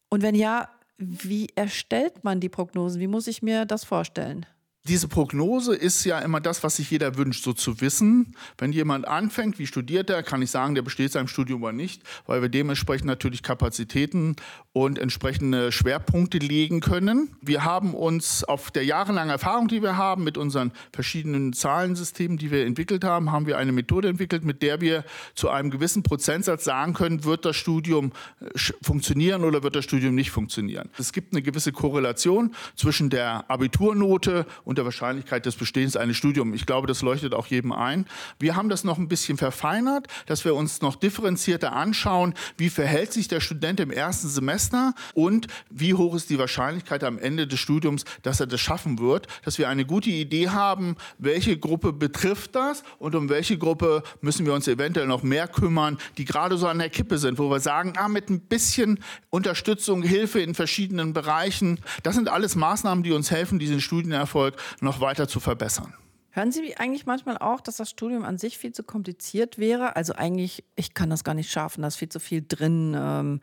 Und 0.08 0.22
wenn 0.22 0.34
ja, 0.34 0.68
wie 0.98 1.48
erstellt 1.54 2.24
man 2.24 2.40
die 2.40 2.48
Prognosen? 2.48 3.00
Wie 3.00 3.06
muss 3.06 3.28
ich 3.28 3.42
mir 3.42 3.64
das 3.64 3.84
vorstellen? 3.84 4.46
Diese 4.88 5.06
Prognose 5.08 5.74
ist 5.74 6.04
ja 6.04 6.18
immer 6.20 6.40
das, 6.40 6.62
was 6.62 6.76
sich 6.76 6.90
jeder 6.90 7.16
wünscht, 7.16 7.44
so 7.44 7.52
zu 7.52 7.80
wissen. 7.80 8.34
Wenn 8.56 8.72
jemand 8.72 9.06
anfängt, 9.06 9.58
wie 9.58 9.66
studiert 9.66 10.08
er, 10.10 10.22
kann 10.22 10.40
ich 10.42 10.50
sagen, 10.50 10.74
der 10.74 10.82
besteht 10.82 11.12
seinem 11.12 11.28
Studium 11.28 11.62
oder 11.62 11.72
nicht, 11.72 12.02
weil 12.26 12.40
wir 12.40 12.48
dementsprechend 12.48 13.06
natürlich 13.06 13.42
Kapazitäten 13.42 14.36
und 14.72 14.98
entsprechende 14.98 15.72
Schwerpunkte 15.72 16.38
legen 16.38 16.80
können. 16.80 17.36
Wir 17.42 17.64
haben 17.64 17.94
uns 17.94 18.44
auf 18.44 18.70
der 18.70 18.84
jahrelangen 18.84 19.30
Erfahrung, 19.30 19.68
die 19.68 19.82
wir 19.82 19.96
haben, 19.96 20.24
mit 20.24 20.38
unseren 20.38 20.72
verschiedenen 20.92 21.52
Zahlensystemen, 21.52 22.38
die 22.38 22.50
wir 22.50 22.64
entwickelt 22.64 23.04
haben, 23.04 23.30
haben 23.30 23.46
wir 23.46 23.58
eine 23.58 23.72
Methode 23.72 24.08
entwickelt, 24.08 24.44
mit 24.44 24.62
der 24.62 24.80
wir 24.80 25.04
zu 25.34 25.50
einem 25.50 25.70
gewissen 25.70 26.02
Prozentsatz 26.02 26.64
sagen 26.64 26.94
können, 26.94 27.24
wird 27.24 27.44
das 27.44 27.56
Studium 27.56 28.12
äh, 28.40 28.46
funktionieren 28.82 29.44
oder 29.44 29.62
wird 29.62 29.76
das 29.76 29.84
Studium 29.84 30.14
nicht 30.14 30.30
funktionieren. 30.30 30.88
Es 30.98 31.12
gibt 31.12 31.32
eine 31.32 31.42
gewisse 31.42 31.72
Korrelation 31.72 32.54
zwischen 32.76 33.10
der 33.10 33.50
Abiturnote 33.50 34.46
und 34.64 34.77
der 34.78 34.84
Wahrscheinlichkeit 34.84 35.44
des 35.44 35.56
Bestehens 35.56 35.96
eines 35.96 36.16
Studiums. 36.16 36.56
Ich 36.56 36.64
glaube, 36.64 36.86
das 36.86 37.02
leuchtet 37.02 37.34
auch 37.34 37.46
jedem 37.46 37.72
ein. 37.72 38.06
Wir 38.38 38.56
haben 38.56 38.68
das 38.68 38.84
noch 38.84 38.96
ein 38.96 39.08
bisschen 39.08 39.36
verfeinert, 39.36 40.06
dass 40.26 40.44
wir 40.44 40.54
uns 40.54 40.80
noch 40.80 40.96
differenzierter 40.96 41.72
anschauen, 41.72 42.34
wie 42.56 42.70
verhält 42.70 43.12
sich 43.12 43.28
der 43.28 43.40
Student 43.40 43.80
im 43.80 43.90
ersten 43.90 44.28
Semester 44.28 44.94
und 45.14 45.46
wie 45.68 45.94
hoch 45.94 46.14
ist 46.14 46.30
die 46.30 46.38
Wahrscheinlichkeit 46.38 47.04
am 47.04 47.18
Ende 47.18 47.46
des 47.46 47.60
Studiums, 47.60 48.04
dass 48.22 48.40
er 48.40 48.46
das 48.46 48.60
schaffen 48.60 48.98
wird, 48.98 49.26
dass 49.44 49.58
wir 49.58 49.68
eine 49.68 49.84
gute 49.84 50.10
Idee 50.10 50.48
haben, 50.48 50.96
welche 51.18 51.58
Gruppe 51.58 51.92
betrifft 51.92 52.54
das 52.54 52.82
und 52.98 53.14
um 53.14 53.28
welche 53.28 53.58
Gruppe 53.58 54.02
müssen 54.20 54.46
wir 54.46 54.54
uns 54.54 54.68
eventuell 54.68 55.06
noch 55.06 55.22
mehr 55.22 55.48
kümmern, 55.48 55.98
die 56.16 56.24
gerade 56.24 56.56
so 56.56 56.66
an 56.68 56.78
der 56.78 56.90
Kippe 56.90 57.18
sind, 57.18 57.38
wo 57.38 57.50
wir 57.50 57.60
sagen, 57.60 57.94
ah, 57.96 58.08
mit 58.08 58.30
ein 58.30 58.40
bisschen 58.40 59.00
Unterstützung, 59.30 60.02
Hilfe 60.02 60.40
in 60.40 60.54
verschiedenen 60.54 61.12
Bereichen, 61.12 61.80
das 62.02 62.14
sind 62.14 62.28
alles 62.28 62.54
Maßnahmen, 62.56 63.02
die 63.02 63.12
uns 63.12 63.30
helfen, 63.30 63.58
diesen 63.58 63.80
Studienerfolg 63.80 64.54
noch 64.80 65.00
weiter 65.00 65.28
zu 65.28 65.40
verbessern. 65.40 65.94
Hören 66.30 66.52
Sie 66.52 66.76
eigentlich 66.76 67.06
manchmal 67.06 67.38
auch, 67.38 67.60
dass 67.60 67.78
das 67.78 67.90
Studium 67.90 68.24
an 68.24 68.38
sich 68.38 68.58
viel 68.58 68.72
zu 68.72 68.82
kompliziert 68.82 69.58
wäre? 69.58 69.96
Also 69.96 70.12
eigentlich, 70.12 70.64
ich 70.76 70.94
kann 70.94 71.10
das 71.10 71.24
gar 71.24 71.34
nicht 71.34 71.50
schaffen, 71.50 71.82
da 71.82 71.88
ist 71.88 71.96
viel 71.96 72.08
zu 72.08 72.20
viel 72.20 72.44
drin. 72.46 72.94
Ähm, 72.96 73.40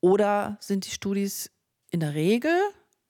oder 0.00 0.58
sind 0.60 0.84
die 0.84 0.90
Studis 0.90 1.50
in 1.90 2.00
der 2.00 2.14
Regel 2.14 2.52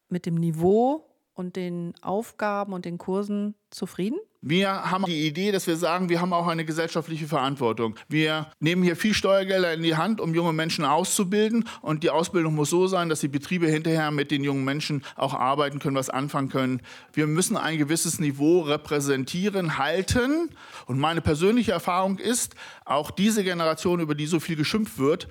mit 0.09 0.27
dem 0.27 0.37
Niveau 0.37 1.09
und 1.33 1.57
den 1.57 1.95
Aufgaben 2.03 2.73
und 2.73 2.85
den 2.85 2.99
Kursen 2.99 3.55
zufrieden? 3.71 4.19
Wir 4.47 4.91
haben 4.91 5.07
die 5.07 5.27
Idee, 5.27 5.53
dass 5.53 5.67
wir 5.67 5.77
sagen, 5.79 6.11
wir 6.11 6.21
haben 6.21 6.35
auch 6.35 6.47
eine 6.47 6.67
gesellschaftliche 6.67 7.27
Verantwortung. 7.27 7.97
Wir 8.11 8.49
nehmen 8.61 8.83
hier 8.83 8.95
viel 8.95 9.15
Steuergelder 9.15 9.73
in 9.73 9.83
die 9.83 9.97
Hand, 9.97 10.21
um 10.21 10.35
junge 10.35 10.53
Menschen 10.53 10.85
auszubilden. 10.85 11.67
Und 11.81 12.03
die 12.03 12.11
Ausbildung 12.11 12.55
muss 12.55 12.69
so 12.69 12.87
sein, 12.87 13.09
dass 13.09 13.21
die 13.21 13.29
Betriebe 13.29 13.67
hinterher 13.69 14.11
mit 14.11 14.31
den 14.31 14.45
jungen 14.45 14.63
Menschen 14.63 15.03
auch 15.17 15.33
arbeiten 15.33 15.79
können, 15.79 15.97
was 15.97 16.11
anfangen 16.11 16.51
können. 16.51 16.83
Wir 17.15 17.27
müssen 17.27 17.57
ein 17.57 17.79
gewisses 17.79 18.19
Niveau 18.19 18.61
repräsentieren, 18.61 19.79
halten. 19.79 20.51
Und 20.85 20.99
meine 20.99 21.23
persönliche 21.23 21.73
Erfahrung 21.73 22.19
ist, 22.19 22.55
auch 22.85 23.11
diese 23.11 23.45
Generation, 23.45 24.01
über 24.01 24.15
die 24.15 24.27
so 24.27 24.41
viel 24.41 24.57
geschimpft 24.57 24.99
wird, 24.99 25.27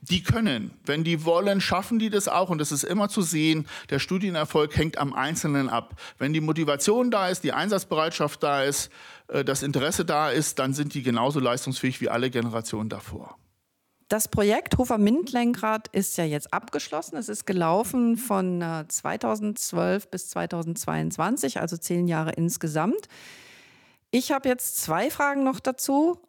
die 0.00 0.24
können. 0.24 0.72
Wenn 0.84 1.04
die 1.04 1.24
wollen, 1.24 1.60
schaffen 1.60 2.00
die 2.00 2.10
das 2.10 2.26
auch. 2.26 2.50
Und 2.50 2.58
das 2.58 2.72
ist 2.72 2.82
immer 2.82 3.08
zu 3.08 3.22
sehen. 3.22 3.68
Der 3.90 4.00
Studienerfolg 4.00 4.76
hängt 4.76 4.98
am 4.98 5.14
Einzelnen 5.14 5.68
ab. 5.68 5.94
Wenn 6.18 6.32
die 6.32 6.40
Motivation 6.40 7.12
da 7.12 7.28
ist, 7.28 7.44
die 7.44 7.52
Einsatzbereitschaft 7.52 8.42
da 8.42 8.55
ist, 8.64 8.90
äh, 9.28 9.44
das 9.44 9.62
Interesse 9.62 10.04
da 10.04 10.30
ist, 10.30 10.58
dann 10.58 10.74
sind 10.74 10.94
die 10.94 11.02
genauso 11.02 11.40
leistungsfähig 11.40 12.00
wie 12.00 12.08
alle 12.08 12.30
Generationen 12.30 12.88
davor. 12.88 13.36
Das 14.08 14.28
Projekt 14.28 14.78
Hofer 14.78 14.98
MINT-Lenkrad 14.98 15.88
ist 15.88 16.16
ja 16.16 16.24
jetzt 16.24 16.52
abgeschlossen. 16.52 17.16
Es 17.16 17.28
ist 17.28 17.44
gelaufen 17.44 18.16
von 18.16 18.62
2012 18.86 20.04
äh, 20.04 20.08
bis 20.08 20.28
2022, 20.28 21.58
also 21.60 21.76
zehn 21.76 22.06
Jahre 22.06 22.30
insgesamt. 22.30 23.08
Ich 24.12 24.30
habe 24.30 24.48
jetzt 24.48 24.80
zwei 24.80 25.10
Fragen 25.10 25.42
noch 25.42 25.58
dazu. 25.58 26.20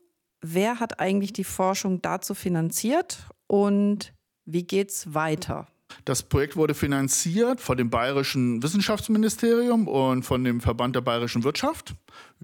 Wer 0.41 0.79
hat 0.79 0.99
eigentlich 0.99 1.33
die 1.33 1.43
Forschung 1.43 2.01
dazu 2.01 2.33
finanziert 2.33 3.27
und 3.45 4.13
wie 4.45 4.63
geht 4.63 4.89
es 4.89 5.13
weiter? 5.13 5.67
Das 6.07 6.23
Projekt 6.23 6.55
wurde 6.55 6.73
finanziert 6.73 7.59
von 7.59 7.77
dem 7.77 7.89
Bayerischen 7.89 8.63
Wissenschaftsministerium 8.63 9.89
und 9.89 10.23
von 10.23 10.41
dem 10.43 10.61
Verband 10.61 10.95
der 10.95 11.01
Bayerischen 11.01 11.43
Wirtschaft. 11.43 11.95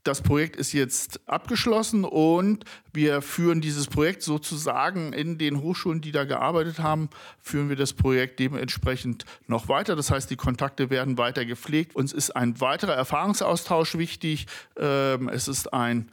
Das 0.03 0.21
Projekt 0.21 0.57
ist 0.57 0.73
jetzt 0.73 1.21
abgeschlossen 1.27 2.03
und 2.03 2.65
wir 2.91 3.21
führen 3.21 3.61
dieses 3.61 3.87
Projekt 3.87 4.21
sozusagen 4.21 5.13
in 5.13 5.37
den 5.37 5.61
Hochschulen, 5.61 6.01
die 6.01 6.11
da 6.11 6.25
gearbeitet 6.25 6.79
haben, 6.79 7.09
führen 7.39 7.69
wir 7.69 7.77
das 7.77 7.93
Projekt 7.93 8.39
dementsprechend 8.39 9.23
noch 9.47 9.69
weiter. 9.69 9.95
Das 9.95 10.11
heißt, 10.11 10.29
die 10.29 10.35
Kontakte 10.35 10.89
werden 10.89 11.17
weiter 11.17 11.45
gepflegt. 11.45 11.95
Uns 11.95 12.11
ist 12.11 12.35
ein 12.35 12.59
weiterer 12.59 12.95
Erfahrungsaustausch 12.95 13.97
wichtig. 13.97 14.47
Ähm, 14.77 15.29
es 15.29 15.47
ist 15.47 15.73
ein 15.73 16.11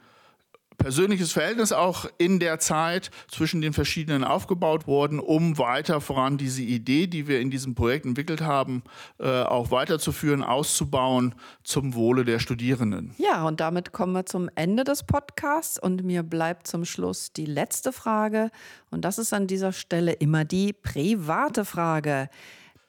persönliches 0.81 1.31
Verhältnis 1.31 1.71
auch 1.71 2.05
in 2.17 2.39
der 2.39 2.59
Zeit 2.59 3.11
zwischen 3.29 3.61
den 3.61 3.73
verschiedenen 3.73 4.23
aufgebaut 4.23 4.87
worden, 4.87 5.19
um 5.19 5.57
weiter 5.57 6.01
voran 6.01 6.37
diese 6.37 6.63
Idee, 6.63 7.07
die 7.07 7.27
wir 7.27 7.39
in 7.39 7.51
diesem 7.51 7.75
Projekt 7.75 8.05
entwickelt 8.05 8.41
haben, 8.41 8.83
äh, 9.19 9.43
auch 9.43 9.69
weiterzuführen, 9.69 10.43
auszubauen 10.43 11.35
zum 11.63 11.93
Wohle 11.93 12.25
der 12.25 12.39
Studierenden. 12.39 13.13
Ja, 13.17 13.45
und 13.47 13.59
damit 13.59 13.91
kommen 13.91 14.13
wir 14.13 14.25
zum 14.25 14.49
Ende 14.55 14.83
des 14.83 15.03
Podcasts 15.03 15.77
und 15.79 16.03
mir 16.03 16.23
bleibt 16.23 16.67
zum 16.67 16.85
Schluss 16.85 17.31
die 17.31 17.45
letzte 17.45 17.93
Frage 17.93 18.49
und 18.89 19.05
das 19.05 19.19
ist 19.19 19.33
an 19.33 19.47
dieser 19.47 19.73
Stelle 19.73 20.13
immer 20.13 20.45
die 20.45 20.73
private 20.73 21.63
Frage. 21.63 22.29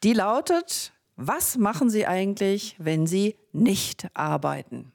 Die 0.03 0.15
lautet, 0.15 0.93
was 1.17 1.59
machen 1.59 1.91
Sie 1.91 2.07
eigentlich, 2.07 2.75
wenn 2.79 3.07
Sie 3.07 3.37
nicht 3.53 4.09
arbeiten? 4.15 4.93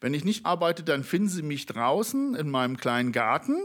Wenn 0.00 0.14
ich 0.14 0.24
nicht 0.24 0.46
arbeite, 0.46 0.82
dann 0.82 1.04
finden 1.04 1.28
Sie 1.28 1.42
mich 1.42 1.66
draußen 1.66 2.34
in 2.34 2.50
meinem 2.50 2.76
kleinen 2.76 3.12
Garten. 3.12 3.56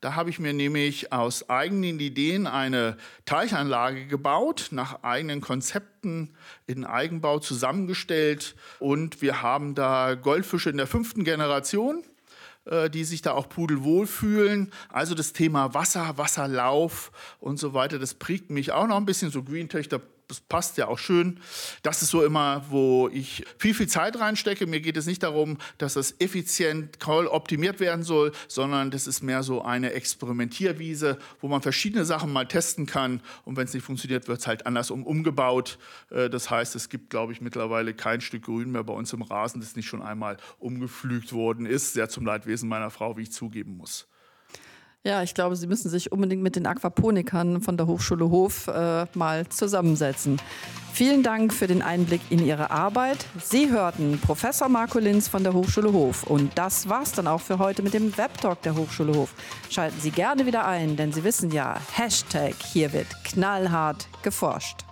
Da 0.00 0.14
habe 0.14 0.30
ich 0.30 0.38
mir 0.38 0.54
nämlich 0.54 1.12
aus 1.12 1.50
eigenen 1.50 2.00
Ideen 2.00 2.46
eine 2.46 2.96
Teichanlage 3.26 4.06
gebaut, 4.06 4.68
nach 4.70 5.02
eigenen 5.02 5.42
Konzepten 5.42 6.34
in 6.66 6.86
Eigenbau 6.86 7.38
zusammengestellt. 7.38 8.56
Und 8.78 9.20
wir 9.20 9.42
haben 9.42 9.74
da 9.74 10.14
Goldfische 10.14 10.70
in 10.70 10.78
der 10.78 10.86
fünften 10.86 11.24
Generation 11.24 12.02
äh, 12.66 12.90
die 12.90 13.04
sich 13.04 13.22
da 13.22 13.32
auch 13.32 13.48
pudelwohl 13.48 14.06
fühlen. 14.06 14.70
Also 14.90 15.14
das 15.14 15.32
Thema 15.32 15.72
Wasser, 15.74 16.18
Wasserlauf 16.18 17.10
und 17.38 17.58
so 17.58 17.72
weiter, 17.74 17.98
das 17.98 18.14
prägt 18.14 18.50
mich 18.50 18.72
auch 18.72 18.86
noch 18.86 18.96
ein 18.96 19.06
bisschen. 19.06 19.30
So 19.30 19.42
Green 19.42 19.68
Tech, 19.68 19.88
das 20.30 20.40
passt 20.40 20.78
ja 20.78 20.88
auch 20.88 20.98
schön. 20.98 21.40
Das 21.82 22.02
ist 22.02 22.10
so 22.10 22.24
immer, 22.24 22.64
wo 22.70 23.08
ich 23.12 23.44
viel, 23.58 23.74
viel 23.74 23.88
Zeit 23.88 24.18
reinstecke. 24.18 24.66
Mir 24.66 24.80
geht 24.80 24.96
es 24.96 25.06
nicht 25.06 25.22
darum, 25.22 25.58
dass 25.78 25.94
das 25.94 26.14
effizient 26.20 26.98
optimiert 27.06 27.80
werden 27.80 28.04
soll, 28.04 28.32
sondern 28.46 28.90
das 28.90 29.06
ist 29.06 29.22
mehr 29.22 29.42
so 29.42 29.62
eine 29.62 29.92
Experimentierwiese, 29.92 31.18
wo 31.40 31.48
man 31.48 31.62
verschiedene 31.62 32.04
Sachen 32.04 32.32
mal 32.32 32.46
testen 32.46 32.86
kann. 32.86 33.20
Und 33.44 33.56
wenn 33.56 33.64
es 33.64 33.74
nicht 33.74 33.84
funktioniert, 33.84 34.28
wird 34.28 34.40
es 34.40 34.46
halt 34.46 34.66
andersrum 34.66 35.04
umgebaut. 35.04 35.78
Äh, 36.10 36.30
das 36.30 36.50
heißt, 36.50 36.76
es 36.76 36.88
gibt, 36.88 37.10
glaube 37.10 37.32
ich, 37.32 37.40
mittlerweile 37.40 37.94
kein 37.94 38.20
Stück 38.20 38.44
Grün 38.44 38.70
mehr 38.70 38.84
bei 38.84 38.92
uns 38.92 39.12
im 39.12 39.22
Rasen, 39.22 39.60
das 39.60 39.76
nicht 39.76 39.88
schon 39.88 40.02
einmal 40.02 40.36
umgepflügt 40.58 41.32
worden 41.32 41.66
ist. 41.66 41.92
Sehr 41.92 42.08
zum 42.08 42.24
Leidwesen 42.24 42.68
meiner 42.68 42.90
Frau, 42.90 43.16
wie 43.16 43.22
ich 43.22 43.32
zugeben 43.32 43.76
muss. 43.76 44.09
Ja, 45.02 45.22
ich 45.22 45.32
glaube, 45.32 45.56
Sie 45.56 45.66
müssen 45.66 45.88
sich 45.88 46.12
unbedingt 46.12 46.42
mit 46.42 46.56
den 46.56 46.66
Aquaponikern 46.66 47.62
von 47.62 47.78
der 47.78 47.86
Hochschule 47.86 48.28
Hof 48.28 48.68
äh, 48.68 49.06
mal 49.14 49.48
zusammensetzen. 49.48 50.36
Vielen 50.92 51.22
Dank 51.22 51.54
für 51.54 51.66
den 51.66 51.80
Einblick 51.80 52.20
in 52.28 52.44
Ihre 52.44 52.70
Arbeit. 52.70 53.24
Sie 53.42 53.70
hörten 53.70 54.20
Professor 54.20 54.68
Marco 54.68 54.98
Linz 54.98 55.26
von 55.26 55.42
der 55.42 55.54
Hochschule 55.54 55.94
Hof. 55.94 56.24
Und 56.24 56.50
das 56.58 56.90
war's 56.90 57.12
dann 57.12 57.28
auch 57.28 57.40
für 57.40 57.58
heute 57.58 57.82
mit 57.82 57.94
dem 57.94 58.14
Webtalk 58.18 58.60
der 58.60 58.76
Hochschule 58.76 59.14
Hof. 59.14 59.32
Schalten 59.70 59.98
Sie 59.98 60.10
gerne 60.10 60.44
wieder 60.44 60.66
ein, 60.66 60.96
denn 60.96 61.12
Sie 61.12 61.24
wissen 61.24 61.50
ja, 61.50 61.80
Hashtag 61.94 62.54
hier 62.62 62.92
wird 62.92 63.06
knallhart 63.24 64.06
geforscht. 64.22 64.89